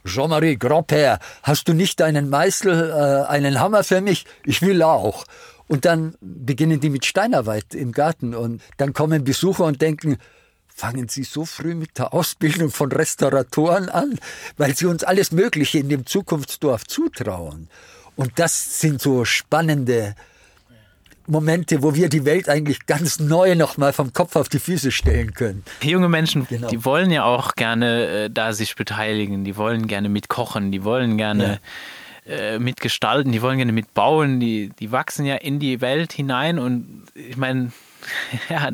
Jean-Marie 0.04 0.56
Grosper, 0.56 1.20
hast 1.44 1.68
du 1.68 1.74
nicht 1.74 2.02
einen 2.02 2.28
Meißel, 2.28 2.90
äh, 2.90 3.30
einen 3.30 3.60
Hammer 3.60 3.84
für 3.84 4.00
mich? 4.00 4.26
Ich 4.44 4.62
will 4.62 4.82
auch. 4.82 5.24
Und 5.68 5.84
dann 5.84 6.16
beginnen 6.20 6.80
die 6.80 6.90
mit 6.90 7.06
Steinarbeit 7.06 7.72
im 7.76 7.92
Garten 7.92 8.34
und 8.34 8.60
dann 8.78 8.92
kommen 8.92 9.22
Besucher 9.22 9.64
und 9.64 9.80
denken, 9.80 10.18
fangen 10.74 11.06
Sie 11.06 11.22
so 11.22 11.44
früh 11.44 11.76
mit 11.76 11.98
der 11.98 12.12
Ausbildung 12.12 12.70
von 12.72 12.90
Restauratoren 12.90 13.88
an, 13.88 14.18
weil 14.56 14.74
Sie 14.74 14.86
uns 14.86 15.04
alles 15.04 15.30
Mögliche 15.30 15.78
in 15.78 15.88
dem 15.88 16.04
Zukunftsdorf 16.04 16.84
zutrauen. 16.84 17.68
Und 18.16 18.40
das 18.40 18.80
sind 18.80 19.00
so 19.00 19.24
spannende 19.24 20.16
Momente, 21.26 21.82
wo 21.82 21.94
wir 21.94 22.08
die 22.08 22.24
Welt 22.24 22.48
eigentlich 22.48 22.86
ganz 22.86 23.20
neu 23.20 23.54
nochmal 23.54 23.92
vom 23.92 24.12
Kopf 24.12 24.36
auf 24.36 24.48
die 24.48 24.58
Füße 24.58 24.90
stellen 24.90 25.34
können. 25.34 25.64
Junge 25.82 26.08
Menschen, 26.08 26.46
genau. 26.48 26.68
die 26.68 26.84
wollen 26.84 27.10
ja 27.10 27.24
auch 27.24 27.54
gerne 27.54 28.06
äh, 28.06 28.30
da 28.30 28.52
sich 28.52 28.76
beteiligen, 28.76 29.44
die 29.44 29.56
wollen 29.56 29.86
gerne 29.86 30.08
mitkochen, 30.08 30.72
die 30.72 30.84
wollen 30.84 31.16
gerne 31.16 31.60
ja. 32.26 32.34
äh, 32.34 32.58
mitgestalten, 32.58 33.32
die 33.32 33.42
wollen 33.42 33.56
gerne 33.56 33.72
mitbauen, 33.72 34.40
die, 34.40 34.70
die 34.78 34.92
wachsen 34.92 35.26
ja 35.26 35.36
in 35.36 35.58
die 35.58 35.80
Welt 35.80 36.12
hinein 36.12 36.58
und 36.58 37.04
ich 37.14 37.36
meine, 37.36 37.72
ja, 38.48 38.70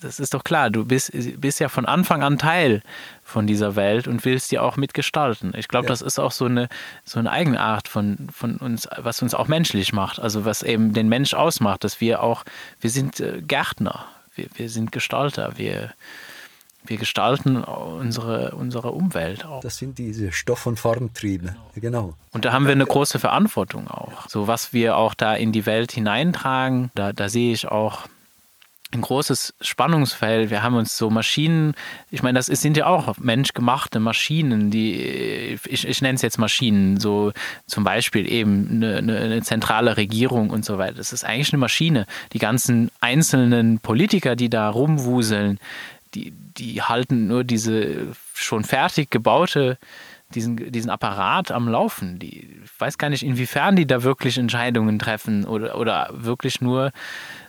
das 0.00 0.20
ist 0.20 0.34
doch 0.34 0.44
klar, 0.44 0.70
du 0.70 0.84
bist, 0.84 1.12
bist 1.40 1.60
ja 1.60 1.68
von 1.68 1.86
Anfang 1.86 2.22
an 2.22 2.38
Teil 2.38 2.82
von 3.22 3.46
dieser 3.46 3.76
Welt 3.76 4.08
und 4.08 4.24
willst 4.24 4.50
die 4.50 4.58
auch 4.58 4.76
mitgestalten. 4.76 5.52
Ich 5.56 5.68
glaube, 5.68 5.86
ja. 5.86 5.88
das 5.88 6.02
ist 6.02 6.18
auch 6.18 6.32
so 6.32 6.46
eine, 6.46 6.68
so 7.04 7.18
eine 7.18 7.30
Eigenart 7.30 7.88
von, 7.88 8.28
von 8.32 8.56
uns, 8.56 8.88
was 8.96 9.22
uns 9.22 9.34
auch 9.34 9.48
menschlich 9.48 9.92
macht. 9.92 10.20
Also 10.20 10.44
was 10.44 10.62
eben 10.62 10.92
den 10.92 11.08
Mensch 11.08 11.34
ausmacht, 11.34 11.84
dass 11.84 12.00
wir 12.00 12.22
auch, 12.22 12.44
wir 12.80 12.90
sind 12.90 13.20
äh, 13.20 13.40
Gärtner, 13.40 14.06
wir, 14.34 14.46
wir 14.54 14.68
sind 14.68 14.92
Gestalter, 14.92 15.52
wir, 15.56 15.92
wir 16.84 16.96
gestalten 16.96 17.62
unsere, 17.62 18.52
unsere 18.52 18.90
Umwelt 18.90 19.44
auch. 19.44 19.60
Das 19.60 19.78
sind 19.78 19.98
diese 19.98 20.32
Stoff- 20.32 20.66
und 20.66 20.78
Formtriebe, 20.78 21.54
genau. 21.74 22.02
genau. 22.02 22.14
Und 22.32 22.44
da 22.44 22.52
haben 22.52 22.66
wir 22.66 22.72
eine 22.72 22.86
große 22.86 23.18
Verantwortung 23.18 23.88
auch. 23.88 24.28
So 24.28 24.48
was 24.48 24.72
wir 24.72 24.96
auch 24.96 25.14
da 25.14 25.34
in 25.34 25.52
die 25.52 25.66
Welt 25.66 25.92
hineintragen, 25.92 26.90
da, 26.94 27.12
da 27.12 27.28
sehe 27.28 27.52
ich 27.52 27.68
auch 27.68 28.06
ein 28.94 29.00
großes 29.00 29.54
Spannungsfeld. 29.60 30.50
Wir 30.50 30.62
haben 30.62 30.74
uns 30.74 30.96
so 30.96 31.10
Maschinen, 31.10 31.74
ich 32.10 32.22
meine, 32.22 32.38
das 32.38 32.46
sind 32.46 32.76
ja 32.76 32.86
auch 32.86 33.16
menschgemachte 33.18 34.00
Maschinen, 34.00 34.70
die, 34.70 35.58
ich, 35.68 35.86
ich 35.86 36.02
nenne 36.02 36.16
es 36.16 36.22
jetzt 36.22 36.38
Maschinen, 36.38 37.00
so 37.00 37.32
zum 37.66 37.84
Beispiel 37.84 38.30
eben 38.30 38.68
eine, 38.70 38.96
eine, 38.98 39.18
eine, 39.18 39.42
zentrale 39.42 39.96
Regierung 39.96 40.50
und 40.50 40.64
so 40.64 40.78
weiter. 40.78 40.94
Das 40.94 41.12
ist 41.12 41.24
eigentlich 41.24 41.52
eine 41.52 41.60
Maschine. 41.60 42.06
Die 42.32 42.38
ganzen 42.38 42.90
einzelnen 43.00 43.78
Politiker, 43.78 44.36
die 44.36 44.50
da 44.50 44.68
rumwuseln, 44.68 45.58
die, 46.14 46.32
die 46.32 46.82
halten 46.82 47.26
nur 47.26 47.44
diese 47.44 48.14
schon 48.34 48.64
fertig 48.64 49.10
gebaute 49.10 49.78
diesen, 50.34 50.72
diesen 50.72 50.90
Apparat 50.90 51.50
am 51.52 51.68
Laufen. 51.68 52.18
Die, 52.18 52.60
ich 52.64 52.80
weiß 52.80 52.98
gar 52.98 53.10
nicht, 53.10 53.22
inwiefern 53.22 53.76
die 53.76 53.86
da 53.86 54.02
wirklich 54.02 54.38
Entscheidungen 54.38 54.98
treffen 54.98 55.44
oder, 55.44 55.78
oder 55.78 56.10
wirklich 56.12 56.60
nur 56.60 56.92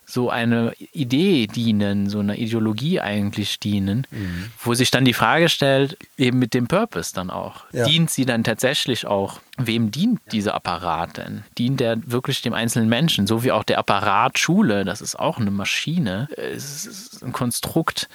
so 0.06 0.30
eine 0.30 0.74
Idee 0.92 1.48
dienen, 1.48 2.10
so 2.10 2.20
eine 2.20 2.38
Ideologie 2.38 3.00
eigentlich 3.00 3.60
dienen, 3.60 4.06
mhm. 4.12 4.52
wo 4.60 4.74
sich 4.74 4.92
dann 4.92 5.06
die 5.06 5.14
Frage 5.14 5.50
stellt, 5.50 5.98
eben 6.18 6.40
mit 6.40 6.54
dem 6.54 6.68
Purpose 6.68 7.14
dann 7.14 7.30
auch. 7.30 7.66
Ja. 7.72 7.86
Dient 7.86 8.10
sie 8.10 8.26
dann 8.26 8.44
tatsächlich 8.44 9.06
auch? 9.08 9.40
Wem 9.58 9.92
dient 9.92 10.20
dieser 10.32 10.56
Apparat 10.56 11.18
denn? 11.18 11.44
Dient 11.58 11.80
der 11.80 11.98
wirklich 12.06 12.42
dem 12.42 12.54
einzelnen 12.54 12.90
Menschen? 12.90 13.28
So 13.28 13.44
wie 13.44 13.52
auch 13.52 13.64
der 13.64 13.80
Apparat 13.80 14.38
Schule, 14.40 14.84
das 14.84 15.02
ist 15.02 15.18
auch 15.18 15.40
eine 15.40 15.52
Maschine, 15.52 16.28
es 16.36 16.86
ist 16.86 17.24
ein 17.24 17.32
Konstrukt. 17.32 18.10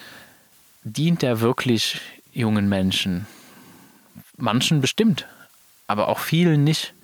Dient 0.85 1.23
der 1.23 1.41
wirklich 1.41 2.01
jungen 2.33 2.69
Menschen? 2.69 3.27
Manchen 4.37 4.81
bestimmt, 4.81 5.27
aber 5.87 6.09
auch 6.09 6.19
vielen 6.19 6.65
nicht. 6.65 6.95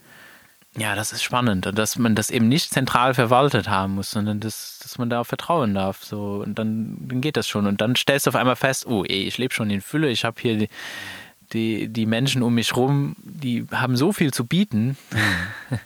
Ja, 0.77 0.95
das 0.97 1.13
ist 1.13 1.23
spannend. 1.23 1.71
Dass 1.79 1.99
man 1.99 2.15
das 2.15 2.31
eben 2.31 2.49
nicht 2.49 2.73
zentral 2.73 3.15
verwaltet 3.15 3.69
haben 3.69 3.95
muss, 3.95 4.11
sondern 4.11 4.41
dass, 4.41 4.81
dass 4.83 4.99
man 4.99 5.09
darauf 5.09 5.29
vertrauen 5.29 5.75
darf. 5.75 6.05
So, 6.05 6.43
und 6.45 6.59
dann, 6.59 6.97
dann 7.01 7.21
geht 7.21 7.37
das 7.37 7.49
schon. 7.49 7.67
Und 7.67 7.81
dann 7.81 7.95
stellst 7.95 8.27
du 8.27 8.31
auf 8.31 8.37
einmal 8.37 8.57
fest, 8.57 8.87
oh, 8.87 9.05
ich 9.07 9.39
lebe 9.39 9.55
schon 9.55 9.71
in 9.71 9.81
Fülle, 9.81 10.09
ich 10.09 10.25
habe 10.25 10.41
hier 10.41 10.59
die, 10.59 10.69
die, 11.53 11.89
die 11.89 12.07
Menschen 12.07 12.43
um 12.43 12.55
mich 12.55 12.75
rum, 12.77 13.15
die 13.23 13.67
haben 13.71 13.97
so 13.97 14.13
viel 14.13 14.33
zu 14.33 14.45
bieten. 14.45 14.97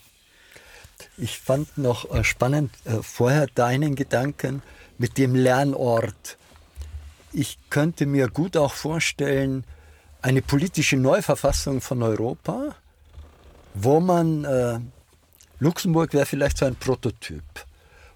Ich 1.21 1.41
fand 1.41 1.77
noch 1.77 2.15
äh, 2.15 2.23
spannend 2.23 2.71
äh, 2.85 3.03
vorher 3.03 3.49
deinen 3.49 3.97
Gedanken 3.97 4.63
mit 4.99 5.19
dem 5.19 5.35
Lernort. 5.35 6.37
Ich 7.33 7.59
könnte 7.71 8.07
mir 8.07 8.29
gut 8.29 8.57
auch 8.57 8.73
vorstellen, 8.73 9.65
eine 10.23 10.43
politische 10.43 10.97
Neuverfassung 10.97 11.81
von 11.81 12.05
Europa, 12.05 12.77
wo 13.83 14.01
man, 14.01 14.45
äh, 14.45 14.81
Luxemburg 15.59 16.13
wäre 16.13 16.27
vielleicht 16.27 16.59
so 16.59 16.67
ein 16.67 16.77
Prototyp, 16.77 17.45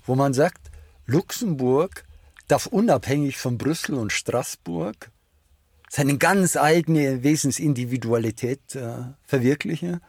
wo 0.06 0.14
man 0.14 0.34
sagt, 0.34 0.70
Luxemburg 1.06 2.04
darf 2.48 2.66
unabhängig 2.66 3.38
von 3.38 3.58
Brüssel 3.58 3.94
und 3.94 4.12
Straßburg 4.12 5.10
seine 5.88 6.16
ganz 6.18 6.56
eigene 6.56 7.22
Wesensindividualität 7.22 8.74
äh, 8.74 8.94
verwirklichen. 9.24 10.00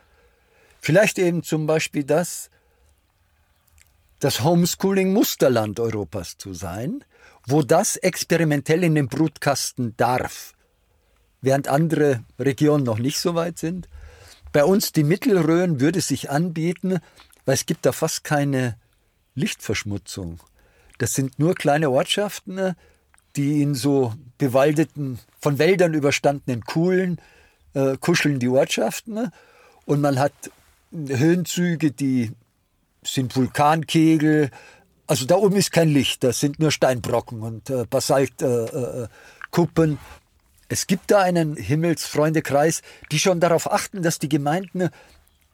Vielleicht 0.80 1.20
eben 1.20 1.44
zum 1.44 1.68
Beispiel 1.68 2.04
das, 2.04 2.50
das 4.20 4.44
Homeschooling-Musterland 4.44 5.80
Europas 5.80 6.38
zu 6.38 6.54
sein, 6.54 7.04
wo 7.46 7.62
das 7.62 7.98
experimentell 7.98 8.84
in 8.84 8.96
den 8.96 9.08
Brutkasten 9.08 9.96
darf, 9.98 10.54
während 11.42 11.68
andere 11.68 12.24
Regionen 12.40 12.86
noch 12.86 13.00
nicht 13.00 13.20
so 13.20 13.36
weit 13.36 13.60
sind. 13.60 13.88
Bei 14.54 14.64
uns 14.64 14.92
die 14.92 15.04
Mittelrhön 15.04 15.82
würde 15.82 16.00
sich 16.00 16.30
anbieten, 16.30 17.00
weil 17.46 17.56
es 17.56 17.66
gibt 17.66 17.88
da 17.88 17.92
fast 17.92 18.24
keine 18.24 18.78
Lichtverschmutzung. 19.34 20.40
Das 21.00 21.14
sind 21.14 21.40
nur 21.40 21.56
kleine 21.56 21.90
Ortschaften, 21.90 22.76
die 23.36 23.64
in 23.64 23.74
so 23.74 24.14
bewaldeten, 24.38 25.20
von 25.42 25.58
Wäldern 25.58 25.96
überstandenen 25.96 26.64
Kuhlen 26.64 27.20
äh, 27.74 27.98
kuscheln 27.98 28.40
die 28.40 28.48
Ortschaften. 28.48 29.32
Und 29.86 30.02
man 30.02 30.20
hat 30.20 30.34
Höhenzüge, 30.92 31.92
die 31.92 32.32
sind 33.04 33.36
Vulkankegel. 33.36 34.52
Also 35.08 35.26
da 35.26 35.36
oben 35.36 35.56
ist 35.56 35.72
kein 35.72 35.90
Licht, 35.90 36.24
das 36.24 36.40
sind 36.40 36.60
nur 36.60 36.72
Steinbrocken 36.72 37.42
und 37.42 37.72
äh, 37.72 37.86
Basaltkuppen. 37.90 39.94
Äh, 39.94 39.98
es 40.74 40.88
gibt 40.88 41.12
da 41.12 41.20
einen 41.20 41.56
Himmelsfreundekreis, 41.56 42.82
die 43.12 43.20
schon 43.20 43.40
darauf 43.40 43.72
achten, 43.72 44.02
dass 44.02 44.18
die 44.18 44.28
Gemeinden 44.28 44.90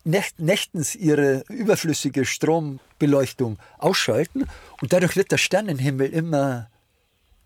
nächtens 0.06 0.96
ihre 0.96 1.44
überflüssige 1.50 2.24
Strombeleuchtung 2.24 3.60
ausschalten 3.80 4.48
und 4.82 4.94
dadurch 4.94 5.18
wird 5.18 5.34
der 5.34 5.38
Sternenhimmel 5.38 6.08
immer 6.08 6.70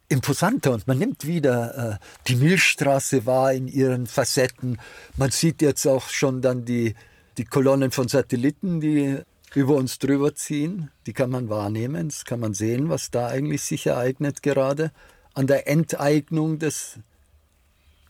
imposanter 0.07 0.71
und 0.71 0.86
man 0.86 0.99
nimmt 0.99 1.25
wieder 1.25 1.99
äh, 1.99 2.05
die 2.27 2.36
Milchstraße 2.36 3.25
wahr 3.25 3.53
in 3.53 3.67
ihren 3.67 4.05
Facetten. 4.05 4.79
Man 5.17 5.31
sieht 5.31 5.63
jetzt 5.63 5.88
auch 5.88 6.09
schon 6.09 6.43
dann 6.43 6.65
die, 6.65 6.93
die 7.39 7.45
Kolonnen 7.45 7.89
von 7.89 8.07
Satelliten, 8.07 8.81
die 8.81 9.17
über 9.55 9.73
uns 9.73 9.97
drüber 9.97 10.36
ziehen. 10.36 10.91
Die 11.07 11.13
kann 11.13 11.31
man 11.31 11.49
wahrnehmen, 11.49 12.09
das 12.09 12.23
kann 12.23 12.39
man 12.39 12.53
sehen, 12.53 12.89
was 12.89 13.09
da 13.09 13.29
eigentlich 13.29 13.63
sich 13.63 13.88
ereignet 13.88 14.43
gerade 14.43 14.91
an 15.33 15.47
der 15.47 15.67
Enteignung 15.67 16.59
des, 16.59 16.99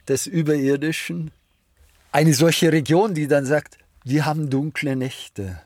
des 0.08 0.28
Überirdischen. 0.28 1.32
Eine 2.12 2.34
solche 2.34 2.72
Region, 2.72 3.14
die 3.14 3.28
dann 3.28 3.46
sagt, 3.46 3.78
wir 4.04 4.26
haben 4.26 4.50
dunkle 4.50 4.96
Nächte. 4.96 5.62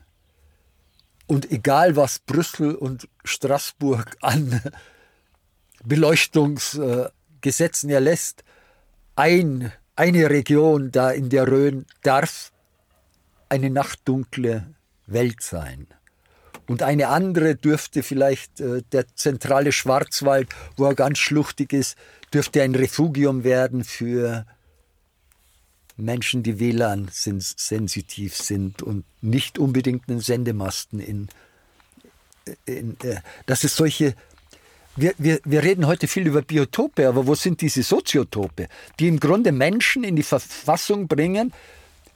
Und 1.26 1.50
egal, 1.50 1.96
was 1.96 2.20
Brüssel 2.20 2.74
und 2.74 3.08
Straßburg 3.24 4.16
an 4.22 4.62
Beleuchtungsgesetzen 5.84 7.90
erlässt, 7.90 8.44
ein, 9.16 9.72
eine 9.96 10.30
Region 10.30 10.90
da 10.90 11.10
in 11.10 11.28
der 11.28 11.48
Rhön 11.48 11.84
darf 12.02 12.52
eine 13.48 13.70
nachtdunkle 13.70 14.74
Welt 15.06 15.42
sein. 15.42 15.86
Und 16.66 16.82
eine 16.82 17.08
andere 17.08 17.56
dürfte 17.56 18.02
vielleicht 18.02 18.60
äh, 18.60 18.82
der 18.92 19.06
zentrale 19.14 19.72
Schwarzwald, 19.72 20.48
wo 20.76 20.84
er 20.84 20.94
ganz 20.94 21.18
schluchtig 21.18 21.72
ist, 21.72 21.96
dürfte 22.32 22.62
ein 22.62 22.74
Refugium 22.74 23.44
werden 23.44 23.84
für 23.84 24.46
Menschen, 25.96 26.42
die 26.42 26.60
WLAN 26.60 27.08
sensitiv 27.10 28.36
sind 28.36 28.82
und 28.82 29.04
nicht 29.20 29.58
unbedingt 29.58 30.08
einen 30.08 30.20
Sendemasten 30.20 31.00
in, 31.00 31.28
in 32.66 32.96
äh, 33.02 33.16
dass 33.46 33.64
es 33.64 33.74
solche 33.74 34.14
wir, 35.00 35.14
wir, 35.16 35.38
wir 35.44 35.62
reden 35.62 35.86
heute 35.86 36.08
viel 36.08 36.26
über 36.26 36.42
Biotope, 36.42 37.06
aber 37.06 37.26
wo 37.28 37.36
sind 37.36 37.60
diese 37.60 37.84
Soziotope, 37.84 38.68
die 38.98 39.06
im 39.06 39.20
Grunde 39.20 39.52
Menschen 39.52 40.02
in 40.02 40.16
die 40.16 40.24
Verfassung 40.24 41.06
bringen, 41.06 41.52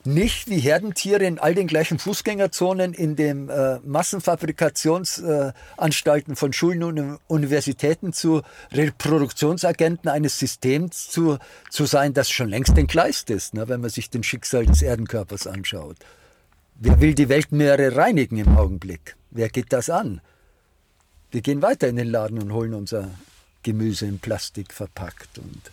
nicht 0.05 0.51
wie 0.51 0.59
Herdentiere 0.59 1.25
in 1.25 1.39
all 1.39 1.55
den 1.55 1.67
gleichen 1.67 1.99
Fußgängerzonen 1.99 2.93
in 2.95 3.17
den 3.17 3.49
äh, 3.49 3.79
Massenfabrikationsanstalten 3.85 6.33
äh, 6.33 6.37
von 6.37 6.53
Schulen 6.53 6.83
und 6.83 7.19
Universitäten 7.29 8.13
zu 8.13 8.43
Reproduktionsagenten 8.73 10.11
eines 10.11 10.39
Systems 10.39 11.09
zu, 11.09 11.39
zu 11.71 11.87
sein, 11.87 12.13
das 12.15 12.31
schon 12.31 12.49
längst 12.49 12.77
entgleist 12.77 13.31
ist, 13.31 13.55
ne, 13.55 13.69
wenn 13.69 13.81
man 13.81 13.91
sich 13.91 14.11
den 14.11 14.23
Schicksal 14.23 14.67
des 14.67 14.83
Erdenkörpers 14.83 15.47
anschaut. 15.47 15.97
Wer 16.75 17.01
will 17.01 17.15
die 17.15 17.29
Weltmeere 17.29 17.97
reinigen 17.97 18.39
im 18.39 18.57
Augenblick? 18.57 19.17
Wer 19.31 19.49
geht 19.49 19.73
das 19.73 19.89
an? 19.89 20.21
Wir 21.31 21.41
gehen 21.41 21.63
weiter 21.63 21.89
in 21.89 21.97
den 21.97 22.09
Laden 22.09 22.41
und 22.41 22.53
holen 22.53 22.75
unser 22.75 23.11
Gemüse 23.63 24.07
in 24.07 24.19
Plastik 24.19 24.73
verpackt 24.73 25.39
und 25.39 25.71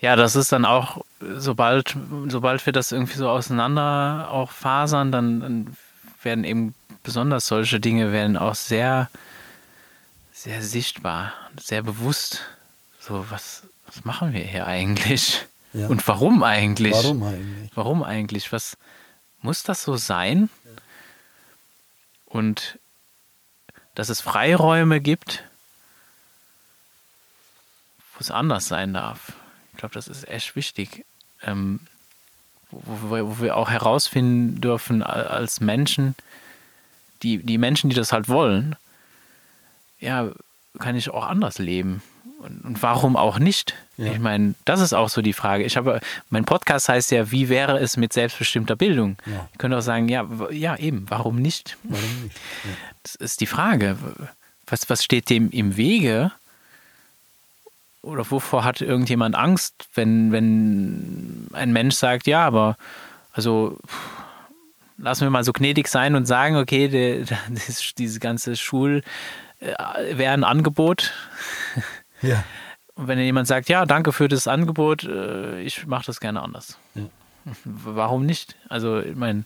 ja, 0.00 0.16
das 0.16 0.34
ist 0.34 0.50
dann 0.50 0.64
auch, 0.64 1.04
sobald, 1.20 1.94
sobald 2.28 2.64
wir 2.64 2.72
das 2.72 2.90
irgendwie 2.90 3.18
so 3.18 3.28
auseinander 3.28 4.28
auch 4.30 4.50
fasern, 4.50 5.12
dann, 5.12 5.40
dann 5.40 5.76
werden 6.22 6.44
eben 6.44 6.74
besonders 7.02 7.46
solche 7.46 7.80
Dinge 7.80 8.10
werden 8.10 8.38
auch 8.38 8.54
sehr, 8.54 9.10
sehr 10.32 10.62
sichtbar, 10.62 11.34
sehr 11.60 11.82
bewusst. 11.82 12.40
So, 12.98 13.26
was, 13.28 13.64
was 13.86 14.04
machen 14.06 14.32
wir 14.32 14.40
hier 14.42 14.66
eigentlich? 14.66 15.46
Ja. 15.74 15.88
Und 15.88 16.06
warum 16.08 16.42
eigentlich? 16.42 16.94
Warum 16.94 17.22
eigentlich? 17.22 17.70
Warum 17.74 18.02
eigentlich? 18.02 18.52
Was 18.52 18.78
muss 19.42 19.62
das 19.64 19.82
so 19.82 19.96
sein? 19.96 20.48
Und 22.24 22.78
dass 23.94 24.08
es 24.08 24.22
Freiräume 24.22 25.00
gibt, 25.00 25.44
wo 28.14 28.20
es 28.20 28.30
anders 28.30 28.66
sein 28.66 28.94
darf 28.94 29.34
glaube, 29.80 29.94
das 29.94 30.08
ist 30.08 30.28
echt 30.28 30.56
wichtig. 30.56 31.04
Ähm, 31.42 31.80
wo, 32.70 33.10
wo, 33.10 33.40
wir 33.40 33.56
auch 33.56 33.70
herausfinden 33.70 34.60
dürfen 34.60 35.02
als 35.02 35.60
Menschen, 35.60 36.14
die, 37.22 37.38
die 37.38 37.58
Menschen, 37.58 37.90
die 37.90 37.96
das 37.96 38.12
halt 38.12 38.28
wollen, 38.28 38.76
ja, 39.98 40.30
kann 40.78 40.96
ich 40.96 41.10
auch 41.10 41.26
anders 41.26 41.58
leben. 41.58 42.02
Und, 42.38 42.64
und 42.64 42.82
warum 42.82 43.16
auch 43.16 43.38
nicht? 43.38 43.74
Ja. 43.98 44.12
Ich 44.12 44.18
meine, 44.18 44.54
das 44.64 44.80
ist 44.80 44.94
auch 44.94 45.10
so 45.10 45.20
die 45.20 45.34
Frage. 45.34 45.64
Ich 45.64 45.76
habe, 45.76 46.00
mein 46.30 46.44
Podcast 46.44 46.88
heißt 46.88 47.10
ja, 47.10 47.30
wie 47.30 47.50
wäre 47.50 47.78
es 47.78 47.98
mit 47.98 48.14
selbstbestimmter 48.14 48.76
Bildung? 48.76 49.16
Ja. 49.26 49.48
Ich 49.52 49.58
könnte 49.58 49.76
auch 49.76 49.82
sagen, 49.82 50.08
ja, 50.08 50.26
ja, 50.50 50.76
eben, 50.76 51.04
warum 51.08 51.36
nicht? 51.36 51.76
Warum 51.82 52.22
nicht? 52.22 52.36
Ja. 52.64 52.70
Das 53.02 53.14
ist 53.16 53.40
die 53.40 53.46
Frage. 53.46 53.98
Was, 54.66 54.88
was 54.88 55.04
steht 55.04 55.28
dem 55.28 55.50
im 55.50 55.76
Wege? 55.76 56.32
Oder 58.02 58.30
wovor 58.30 58.64
hat 58.64 58.80
irgendjemand 58.80 59.34
Angst, 59.34 59.88
wenn, 59.94 60.32
wenn 60.32 61.48
ein 61.52 61.72
Mensch 61.72 61.96
sagt, 61.96 62.26
ja, 62.26 62.44
aber 62.44 62.76
also 63.32 63.78
lassen 64.96 65.22
wir 65.22 65.30
mal 65.30 65.44
so 65.44 65.52
gnädig 65.52 65.88
sein 65.88 66.14
und 66.14 66.26
sagen, 66.26 66.56
okay, 66.56 66.88
die, 66.88 67.24
das, 67.54 67.94
diese 67.96 68.20
ganze 68.20 68.56
Schul 68.56 69.02
äh, 69.60 69.74
wäre 70.16 70.32
ein 70.32 70.44
Angebot. 70.44 71.12
Ja. 72.22 72.44
Und 72.96 73.08
wenn 73.08 73.18
jemand 73.18 73.48
sagt, 73.48 73.70
ja, 73.70 73.86
danke 73.86 74.12
für 74.12 74.28
das 74.28 74.46
Angebot, 74.46 75.04
äh, 75.04 75.62
ich 75.62 75.86
mache 75.86 76.04
das 76.04 76.20
gerne 76.20 76.42
anders. 76.42 76.76
Ja. 76.94 77.04
Warum 77.64 78.26
nicht? 78.26 78.56
Also, 78.68 79.00
ich 79.00 79.16
meine, 79.16 79.44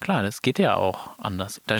klar, 0.00 0.24
das 0.24 0.42
geht 0.42 0.58
ja 0.58 0.74
auch 0.74 1.16
anders. 1.18 1.60
Da 1.68 1.78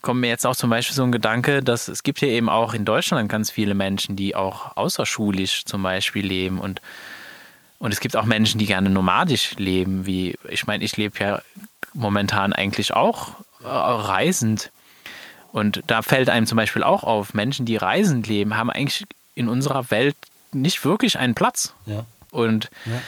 kommt 0.00 0.20
mir 0.20 0.28
jetzt 0.28 0.46
auch 0.46 0.56
zum 0.56 0.70
Beispiel 0.70 0.94
so 0.94 1.02
ein 1.02 1.12
Gedanke, 1.12 1.62
dass 1.62 1.88
es 1.88 2.02
gibt 2.02 2.20
ja 2.20 2.28
eben 2.28 2.48
auch 2.48 2.74
in 2.74 2.84
Deutschland 2.84 3.28
ganz 3.28 3.50
viele 3.50 3.74
Menschen, 3.74 4.16
die 4.16 4.34
auch 4.34 4.76
außerschulisch 4.76 5.64
zum 5.64 5.82
Beispiel 5.82 6.26
leben 6.26 6.58
und 6.58 6.80
und 7.78 7.94
es 7.94 8.00
gibt 8.00 8.14
auch 8.14 8.26
Menschen, 8.26 8.58
die 8.58 8.66
gerne 8.66 8.90
nomadisch 8.90 9.56
leben, 9.56 10.04
wie 10.04 10.36
ich 10.48 10.66
meine, 10.66 10.84
ich 10.84 10.98
lebe 10.98 11.18
ja 11.18 11.40
momentan 11.94 12.52
eigentlich 12.52 12.92
auch 12.92 13.36
äh, 13.62 13.68
reisend. 13.68 14.70
Und 15.52 15.82
da 15.86 16.02
fällt 16.02 16.28
einem 16.28 16.46
zum 16.46 16.56
Beispiel 16.56 16.82
auch 16.82 17.04
auf, 17.04 17.34
Menschen, 17.34 17.66
die 17.66 17.76
reisend 17.76 18.26
leben, 18.26 18.56
haben 18.56 18.70
eigentlich 18.70 19.06
in 19.34 19.48
unserer 19.48 19.90
Welt 19.90 20.14
nicht 20.52 20.84
wirklich 20.84 21.18
einen 21.18 21.34
Platz. 21.34 21.74
Ja. 21.86 22.04
Und 22.30 22.70
ja. 22.84 23.00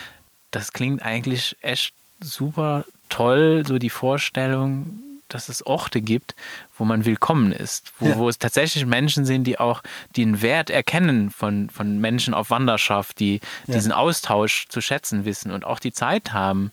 das 0.51 0.73
klingt 0.73 1.03
eigentlich 1.03 1.55
echt 1.61 1.93
super 2.19 2.83
toll, 3.09 3.63
so 3.65 3.77
die 3.77 3.89
Vorstellung, 3.89 4.99
dass 5.33 5.49
es 5.49 5.65
Orte 5.65 6.01
gibt, 6.01 6.35
wo 6.77 6.85
man 6.85 7.05
willkommen 7.05 7.51
ist, 7.51 7.91
wo, 7.99 8.07
Ja. 8.07 8.17
wo 8.17 8.29
es 8.29 8.37
tatsächlich 8.39 8.85
Menschen 8.85 9.25
sind, 9.25 9.45
die 9.45 9.59
auch 9.59 9.81
den 10.15 10.41
Wert 10.41 10.69
erkennen 10.69 11.31
von, 11.31 11.69
von 11.69 11.99
Menschen 11.99 12.33
auf 12.33 12.49
Wanderschaft, 12.49 13.19
die 13.19 13.41
Ja. 13.67 13.75
diesen 13.75 13.91
Austausch 13.91 14.67
zu 14.69 14.81
schätzen 14.81 15.25
wissen 15.25 15.51
und 15.51 15.65
auch 15.65 15.79
die 15.79 15.93
Zeit 15.93 16.33
haben. 16.33 16.71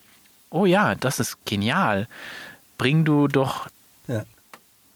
Oh 0.50 0.66
ja, 0.66 0.94
das 0.94 1.20
ist 1.20 1.38
genial. 1.46 2.08
Bring 2.76 3.04
du 3.04 3.28
doch 3.28 3.68
Ja. 4.08 4.24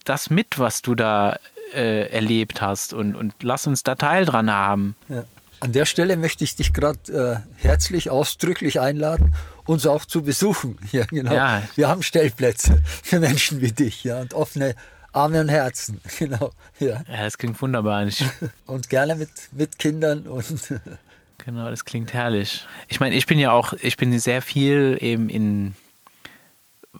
das 0.03 0.29
mit, 0.29 0.59
was 0.59 0.81
du 0.81 0.95
da 0.95 1.37
äh, 1.73 2.09
erlebt 2.11 2.61
hast 2.61 2.93
und, 2.93 3.15
und 3.15 3.33
lass 3.41 3.65
uns 3.67 3.81
da 3.83 3.95
Teil 3.95 4.25
dran 4.25 4.51
haben. 4.51 4.95
Ja. 5.09 5.23
An 5.65 5.71
der 5.71 5.85
Stelle 5.85 6.15
möchte 6.15 6.43
ich 6.43 6.55
dich 6.55 6.73
gerade 6.73 7.43
äh, 7.59 7.59
herzlich 7.59 8.11
ausdrücklich 8.11 8.79
einladen, 8.79 9.33
uns 9.65 9.87
auch 9.87 10.05
zu 10.05 10.21
besuchen. 10.21 10.77
Ja, 10.91 11.05
genau. 11.05 11.33
Ja. 11.33 11.63
Wir 11.73 11.87
haben 11.87 12.03
Stellplätze 12.03 12.83
für 13.01 13.19
Menschen 13.19 13.61
wie 13.61 13.71
dich, 13.71 14.03
ja, 14.03 14.19
und 14.19 14.35
offene 14.35 14.75
Arme 15.11 15.41
und 15.41 15.49
Herzen. 15.49 16.01
Genau. 16.19 16.51
Ja. 16.79 17.01
Ja, 17.11 17.23
das 17.23 17.39
klingt 17.39 17.59
wunderbar. 17.63 18.07
Und 18.67 18.89
gerne 18.89 19.15
mit, 19.15 19.31
mit 19.53 19.79
Kindern 19.79 20.27
und 20.27 20.79
genau, 21.43 21.69
das 21.71 21.83
klingt 21.83 22.13
herrlich. 22.13 22.67
Ich 22.87 22.99
meine, 22.99 23.15
ich 23.15 23.25
bin 23.25 23.39
ja 23.39 23.51
auch, 23.51 23.73
ich 23.73 23.97
bin 23.97 24.19
sehr 24.19 24.43
viel 24.43 24.99
eben 25.01 25.29
in, 25.29 25.73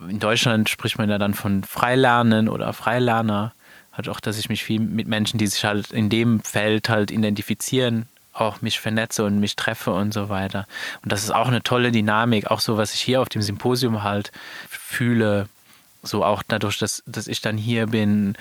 in 0.08 0.18
Deutschland 0.18 0.68
spricht 0.68 0.98
man 0.98 1.08
ja 1.08 1.18
dann 1.18 1.34
von 1.34 1.62
Freilernen 1.62 2.48
oder 2.48 2.72
Freilerner. 2.72 3.52
Halt 3.92 4.08
auch, 4.08 4.18
dass 4.18 4.38
ich 4.38 4.48
mich 4.48 4.64
viel 4.64 4.80
mit 4.80 5.06
Menschen, 5.06 5.38
die 5.38 5.46
sich 5.46 5.64
halt 5.64 5.92
in 5.92 6.10
dem 6.10 6.40
Feld 6.40 6.88
halt 6.88 7.12
identifizieren, 7.12 8.08
auch 8.38 8.62
mich 8.62 8.80
vernetze 8.80 9.24
und 9.24 9.40
mich 9.40 9.56
treffe 9.56 9.92
und 9.92 10.12
so 10.12 10.28
weiter. 10.28 10.66
Und 11.02 11.12
das 11.12 11.24
ist 11.24 11.30
auch 11.30 11.48
eine 11.48 11.62
tolle 11.62 11.92
Dynamik, 11.92 12.50
auch 12.50 12.60
so, 12.60 12.76
was 12.76 12.94
ich 12.94 13.00
hier 13.00 13.20
auf 13.20 13.28
dem 13.28 13.42
Symposium 13.42 14.02
halt 14.02 14.32
fühle. 14.68 15.48
So 16.02 16.24
auch 16.24 16.42
dadurch, 16.46 16.78
dass, 16.78 17.02
dass 17.06 17.26
ich 17.26 17.40
dann 17.40 17.56
hier 17.56 17.88
bin 17.88 18.36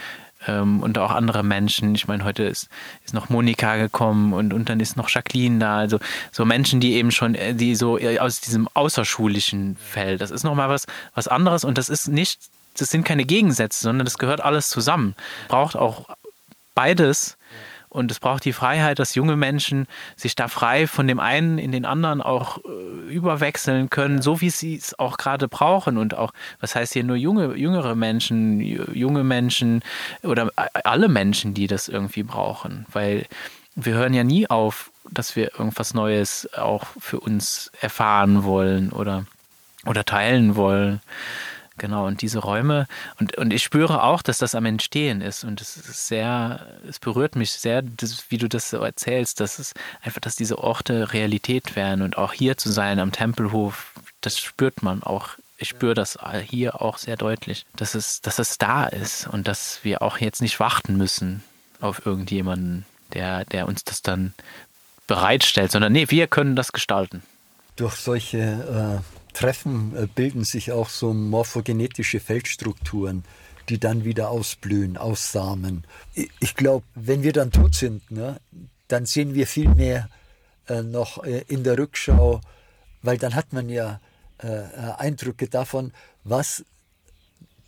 ähm, 0.47 0.81
und 0.84 0.97
auch 0.97 1.12
andere 1.12 1.43
Menschen. 1.43 1.95
Ich 1.95 2.08
meine, 2.08 2.23
heute 2.23 2.43
ist, 2.43 2.69
ist 3.03 3.13
noch 3.13 3.29
Monika 3.29 3.77
gekommen 3.77 4.34
und, 4.34 4.53
und 4.53 4.69
dann 4.69 4.79
ist 4.79 4.97
noch 4.97 5.10
Jacqueline 5.10 5.60
da. 5.60 5.77
Also 5.77 5.99
so 6.31 6.45
Menschen, 6.45 6.79
die 6.79 6.93
eben 6.93 7.12
schon, 7.12 7.36
äh, 7.36 7.53
die 7.53 7.75
so 7.75 7.97
äh, 7.97 8.19
aus 8.19 8.41
diesem 8.41 8.67
außerschulischen 8.73 9.77
Feld. 9.77 10.21
Das 10.21 10.31
ist 10.31 10.43
nochmal 10.43 10.69
was, 10.69 10.86
was 11.13 11.27
anderes 11.27 11.63
und 11.63 11.77
das 11.77 11.89
ist 11.89 12.08
nicht, 12.08 12.39
das 12.77 12.89
sind 12.89 13.05
keine 13.05 13.25
Gegensätze, 13.25 13.81
sondern 13.81 14.05
das 14.05 14.17
gehört 14.17 14.41
alles 14.41 14.69
zusammen. 14.69 15.15
Braucht 15.47 15.75
auch 15.75 16.05
beides. 16.73 17.38
Und 17.95 18.12
es 18.12 18.19
braucht 18.19 18.43
die 18.43 18.51
Freiheit, 18.53 18.99
dass 18.99 19.15
junge 19.15 19.38
Menschen 19.38 19.88
sich 20.17 20.36
da 20.36 20.49
frei 20.49 20.86
von 20.86 21.08
dem 21.08 21.19
einen 21.19 21.58
in 21.58 21.71
den 21.71 21.86
anderen 21.86 22.21
auch 22.21 22.58
äh, 22.58 23.13
überwechseln 23.13 23.89
können, 23.89 24.21
so 24.21 24.41
wie 24.41 24.49
sie 24.49 24.75
es 24.75 24.99
auch 24.99 25.17
gerade 25.17 25.47
brauchen. 25.47 25.97
Und 25.97 26.17
auch, 26.17 26.34
was 26.60 26.75
heißt 26.75 26.93
hier 26.93 27.05
nur 27.05 27.15
junge, 27.15 27.55
jüngere 27.55 27.95
Menschen, 27.95 28.60
ju- 28.60 28.91
junge 28.93 29.23
Menschen 29.23 29.81
oder 30.23 30.51
a- 30.58 30.67
alle 30.84 31.08
Menschen, 31.08 31.53
die 31.53 31.67
das 31.67 31.88
irgendwie 31.88 32.23
brauchen. 32.23 32.86
Weil 32.91 33.25
wir 33.75 33.93
hören 33.93 34.13
ja 34.13 34.25
nie 34.25 34.49
auf, 34.49 34.91
dass 35.10 35.36
wir 35.36 35.53
irgendwas 35.58 35.93
Neues 35.93 36.49
auch 36.58 36.86
für 36.99 37.19
uns 37.21 37.71
erfahren 37.79 38.43
wollen 38.43 38.91
oder, 38.91 39.25
oder 39.86 40.03
teilen 40.03 40.55
wollen. 40.55 40.99
Genau, 41.77 42.07
und 42.07 42.21
diese 42.21 42.39
Räume, 42.39 42.88
und, 43.19 43.38
und 43.38 43.51
ich 43.51 43.61
spüre 43.61 44.03
auch, 44.03 44.21
dass 44.21 44.38
das 44.38 44.55
am 44.55 44.65
Entstehen 44.65 45.19
ist. 45.21 45.43
Und 45.43 45.59
es 45.59 45.75
ist 45.75 46.07
sehr, 46.07 46.65
es 46.88 46.99
berührt 46.99 47.35
mich 47.35 47.51
sehr, 47.51 47.81
das, 47.81 48.25
wie 48.29 48.38
du 48.38 48.47
das 48.47 48.69
so 48.69 48.77
erzählst, 48.77 49.41
dass 49.41 49.59
es 49.59 49.73
einfach, 50.01 50.21
dass 50.21 50.38
diese 50.38 50.57
Orte 50.57 51.11
Realität 51.11 51.75
werden 51.75 52.01
und 52.01 52.17
auch 52.17 52.31
hier 52.31 52.55
zu 52.57 52.71
sein 52.71 52.99
am 52.99 53.11
Tempelhof, 53.11 53.91
das 54.21 54.39
spürt 54.39 54.83
man 54.83 55.03
auch. 55.03 55.31
Ich 55.57 55.69
spüre 55.69 55.93
das 55.93 56.17
hier 56.47 56.81
auch 56.81 56.97
sehr 56.97 57.17
deutlich, 57.17 57.65
dass 57.75 57.95
es, 57.95 58.21
dass 58.21 58.39
es 58.39 58.57
da 58.57 58.85
ist 58.85 59.27
und 59.27 59.47
dass 59.47 59.79
wir 59.83 60.01
auch 60.01 60.17
jetzt 60.17 60.41
nicht 60.41 60.59
warten 60.59 60.97
müssen 60.97 61.43
auf 61.81 62.05
irgendjemanden, 62.05 62.85
der, 63.13 63.45
der 63.45 63.67
uns 63.67 63.83
das 63.83 64.01
dann 64.01 64.33
bereitstellt, 65.07 65.71
sondern 65.71 65.93
nee, 65.93 66.09
wir 66.09 66.27
können 66.27 66.55
das 66.55 66.71
gestalten. 66.71 67.21
durch 67.75 67.95
solche 67.95 68.38
äh, 68.39 69.24
Treffen 69.36 69.95
äh, 69.95 70.08
bilden 70.08 70.43
sich 70.43 70.71
auch 70.71 70.89
so 70.89 71.13
morphogenetische 71.13 72.19
Feldstrukturen, 72.19 73.24
die 73.69 73.80
dann 73.80 74.06
wieder 74.06 74.30
ausblühen, 74.30 74.98
aussamen. 74.98 75.84
Ich, 76.39 76.56
glaube, 76.56 76.86
wenn 76.95 77.21
wir 77.21 77.34
dann 77.34 77.52
tot 77.52 77.76
sind, 77.76 78.10
ne, 78.10 78.39
dann 78.88 79.06
sehen 79.06 79.34
wir 79.34 79.45
viel 79.45 79.69
mehr 79.69 80.10
äh, 80.67 80.82
noch 80.82 81.24
äh, 81.24 81.43
in 81.48 81.63
der 81.63 81.78
Rückschau, 81.78 82.41
weil 83.02 83.17
dann 83.17 83.36
hat 83.36 83.52
man 83.52 83.69
ja 83.69 84.00
äh, 84.41 84.48
äh, 84.48 84.93
Eindrücke 84.98 85.48
davon, 85.48 85.91
was 86.24 86.63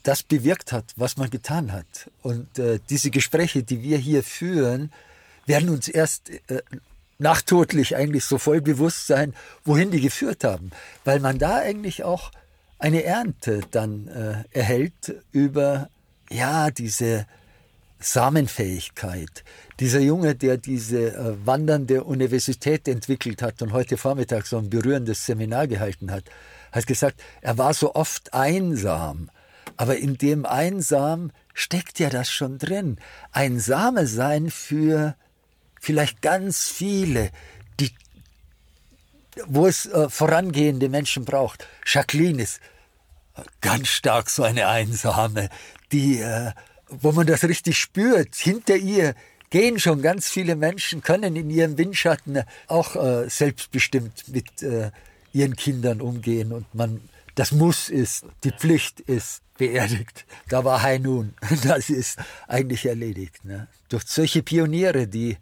das 0.04 0.24
bewirkt 0.24 0.72
hat, 0.72 0.94
was 0.96 1.18
man 1.18 1.30
getan 1.30 1.74
hat. 1.74 2.10
Und 2.22 2.60
äh, 2.60 2.80
diese 2.90 3.12
Gespräche, 3.12 3.64
die 3.64 3.84
wir 3.84 3.98
hier 3.98 4.24
führen, 4.24 4.92
werden 5.46 5.70
uns 5.70 5.90
erst 5.90 6.32
nachtodlich 7.20 7.96
eigentlich 7.96 8.26
so 8.26 8.38
voll 8.38 8.62
bewusst 8.62 9.08
sein, 9.08 9.34
wohin 9.64 9.92
die 9.92 10.02
geführt 10.02 10.44
haben. 10.44 10.72
Weil 11.04 11.20
man 11.20 11.38
da 11.38 11.58
eigentlich 11.58 12.04
auch 12.04 12.32
eine 12.80 13.04
Ernte 13.04 13.62
dann 13.72 14.08
äh, 14.08 14.44
erhält 14.52 15.16
über 15.32 15.90
ja 16.30 16.70
diese 16.70 17.26
Samenfähigkeit. 18.00 19.44
Dieser 19.80 20.00
Junge, 20.00 20.36
der 20.36 20.58
diese 20.58 21.16
äh, 21.16 21.46
wandernde 21.46 22.04
Universität 22.04 22.88
entwickelt 22.88 23.42
hat 23.42 23.62
und 23.62 23.74
heute 23.74 23.98
Vormittag 23.98 24.46
so 24.46 24.58
ein 24.58 24.70
berührendes 24.70 25.26
Seminar 25.26 25.68
gehalten 25.68 26.12
hat, 26.12 26.26
hat 26.72 26.86
gesagt, 26.86 27.22
er 27.42 27.58
war 27.58 27.74
so 27.74 27.96
oft 27.96 28.34
einsam. 28.34 29.30
Aber 29.78 29.98
in 29.98 30.18
dem 30.18 30.46
Einsam 30.46 31.32
steckt 31.54 32.00
ja 32.00 32.10
das 32.10 32.30
schon 32.30 32.58
drin. 32.58 32.98
Einsame 33.32 34.08
sein 34.08 34.50
für 34.50 35.16
vielleicht 35.88 36.22
ganz 36.22 36.68
viele, 36.68 37.32
die, 37.80 37.92
wo 39.46 39.68
es 39.68 39.86
äh, 39.86 40.10
vorangehende 40.10 40.90
Menschen 40.90 41.24
braucht. 41.24 41.66
Jacqueline 41.86 42.44
ist 42.44 42.60
ganz 43.62 43.88
stark 43.88 44.30
so 44.30 44.44
eine 44.44 44.68
Einsame, 44.68 45.48
die, 45.94 46.20
äh, 46.20 46.52
wo 46.90 47.14
man 47.14 47.26
das 47.26 47.46
richtig 47.46 47.78
spürt. 47.78 48.36
Hinter 48.36 48.76
ihr 48.76 49.16
gehen 49.50 49.80
schon 49.80 50.02
ganz 50.02 50.28
viele 50.28 50.58
Menschen, 50.58 51.02
können 51.02 51.38
in 51.38 51.50
ihrem 51.50 51.78
Windschatten 51.78 52.44
auch 52.68 52.98
äh, 52.98 53.30
selbstbestimmt 53.30 54.28
mit 54.28 54.62
äh, 54.64 54.92
ihren 55.32 55.56
Kindern 55.56 56.02
umgehen 56.02 56.52
und 56.52 56.76
man, 56.76 57.00
das 57.36 57.54
Muss 57.54 57.88
ist, 57.88 58.26
die 58.44 58.52
Pflicht 58.52 59.00
ist 59.00 59.42
beerdigt. 59.58 60.26
Da 60.50 60.66
war 60.66 60.82
Hainun, 60.82 61.34
das 61.64 61.90
ist 61.90 62.20
eigentlich 62.46 62.86
erledigt. 62.86 63.46
Ne? 63.46 63.70
Durch 63.88 64.04
solche 64.06 64.44
Pioniere, 64.44 65.08
die 65.08 65.38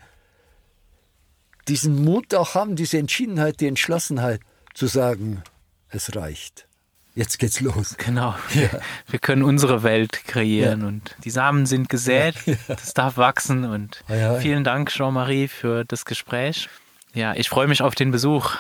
diesen 1.67 2.03
Mut 2.03 2.33
auch 2.35 2.55
haben, 2.55 2.75
diese 2.75 2.97
Entschiedenheit, 2.97 3.59
die 3.59 3.67
Entschlossenheit 3.67 4.39
zu 4.73 4.87
sagen, 4.87 5.41
es 5.89 6.15
reicht. 6.15 6.67
Jetzt 7.15 7.39
geht's 7.39 7.61
los. 7.61 7.95
Genau. 7.97 8.35
Wir, 8.49 8.69
wir 9.07 9.19
können 9.19 9.41
unsere 9.43 9.83
Welt 9.83 10.25
kreieren 10.25 10.81
Ja. 10.81 10.87
und 10.87 11.15
die 11.23 11.29
Samen 11.29 11.65
sind 11.65 11.87
gesät. 11.87 12.35
Das 12.67 12.93
darf 12.93 13.15
wachsen 13.15 13.63
und 13.63 14.03
Ja, 14.09 14.15
ja. 14.15 14.35
vielen 14.35 14.65
Dank, 14.65 14.89
Jean-Marie, 14.89 15.47
für 15.47 15.85
das 15.85 16.03
Gespräch. 16.03 16.67
Ja, 17.13 17.33
ich 17.33 17.47
freue 17.47 17.67
mich 17.67 17.81
auf 17.81 17.95
den 17.95 18.11
Besuch. 18.11 18.55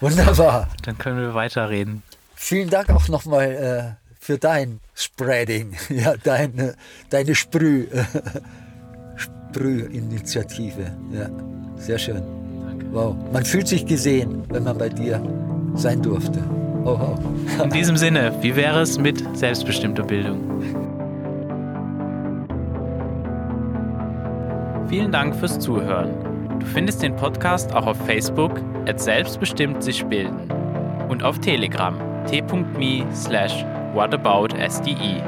Wunderbar. 0.00 0.68
Dann 0.82 0.98
können 0.98 1.18
wir 1.18 1.34
weiterreden. 1.34 2.04
Vielen 2.36 2.70
Dank 2.70 2.90
auch 2.90 3.08
nochmal 3.08 3.96
äh, 3.98 4.14
für 4.20 4.38
dein 4.38 4.78
Spreading, 4.94 5.76
ja, 5.88 6.16
deine, 6.16 6.76
deine 7.10 7.34
Sprüh, 7.34 7.88
äh, 7.90 8.04
Sprühinitiative. 9.16 10.96
Ja, 11.12 11.28
sehr 11.84 11.98
schön. 11.98 12.22
Wow. 12.92 13.14
Man 13.32 13.44
fühlt 13.44 13.68
sich 13.68 13.86
gesehen, 13.86 14.42
wenn 14.48 14.64
man 14.64 14.78
bei 14.78 14.88
dir 14.88 15.20
sein 15.74 16.00
durfte. 16.00 16.38
Oh, 16.84 16.98
oh. 17.00 17.62
In 17.62 17.70
diesem 17.70 17.96
Sinne, 17.96 18.32
wie 18.40 18.54
wäre 18.56 18.80
es 18.80 18.98
mit 18.98 19.22
selbstbestimmter 19.36 20.04
Bildung? 20.04 20.40
Vielen 24.88 25.10
Dank 25.10 25.34
fürs 25.34 25.58
Zuhören. 25.58 26.10
Du 26.60 26.66
findest 26.66 27.02
den 27.02 27.16
Podcast 27.16 27.74
auch 27.74 27.86
auf 27.86 27.96
Facebook 28.06 28.60
at 28.88 29.00
selbstbestimmt 29.00 29.82
sich 29.82 30.04
bilden 30.06 30.48
und 31.08 31.22
auf 31.22 31.38
Telegram 31.40 31.98
t.me 32.26 33.04
slash 33.14 33.64
whataboutsde, 33.94 35.22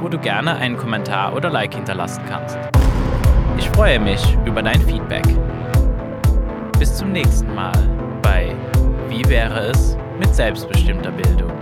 wo 0.00 0.08
du 0.08 0.18
gerne 0.18 0.56
einen 0.56 0.76
Kommentar 0.76 1.34
oder 1.34 1.50
Like 1.50 1.74
hinterlassen 1.74 2.22
kannst. 2.28 2.58
Ich 3.58 3.68
freue 3.70 3.98
mich 3.98 4.22
über 4.46 4.62
dein 4.62 4.80
Feedback. 4.82 5.24
Bis 6.78 6.94
zum 6.94 7.10
nächsten 7.10 7.52
Mal 7.56 7.72
bei 8.22 8.54
Wie 9.08 9.28
wäre 9.28 9.70
es 9.70 9.96
mit 10.20 10.32
selbstbestimmter 10.32 11.10
Bildung? 11.10 11.57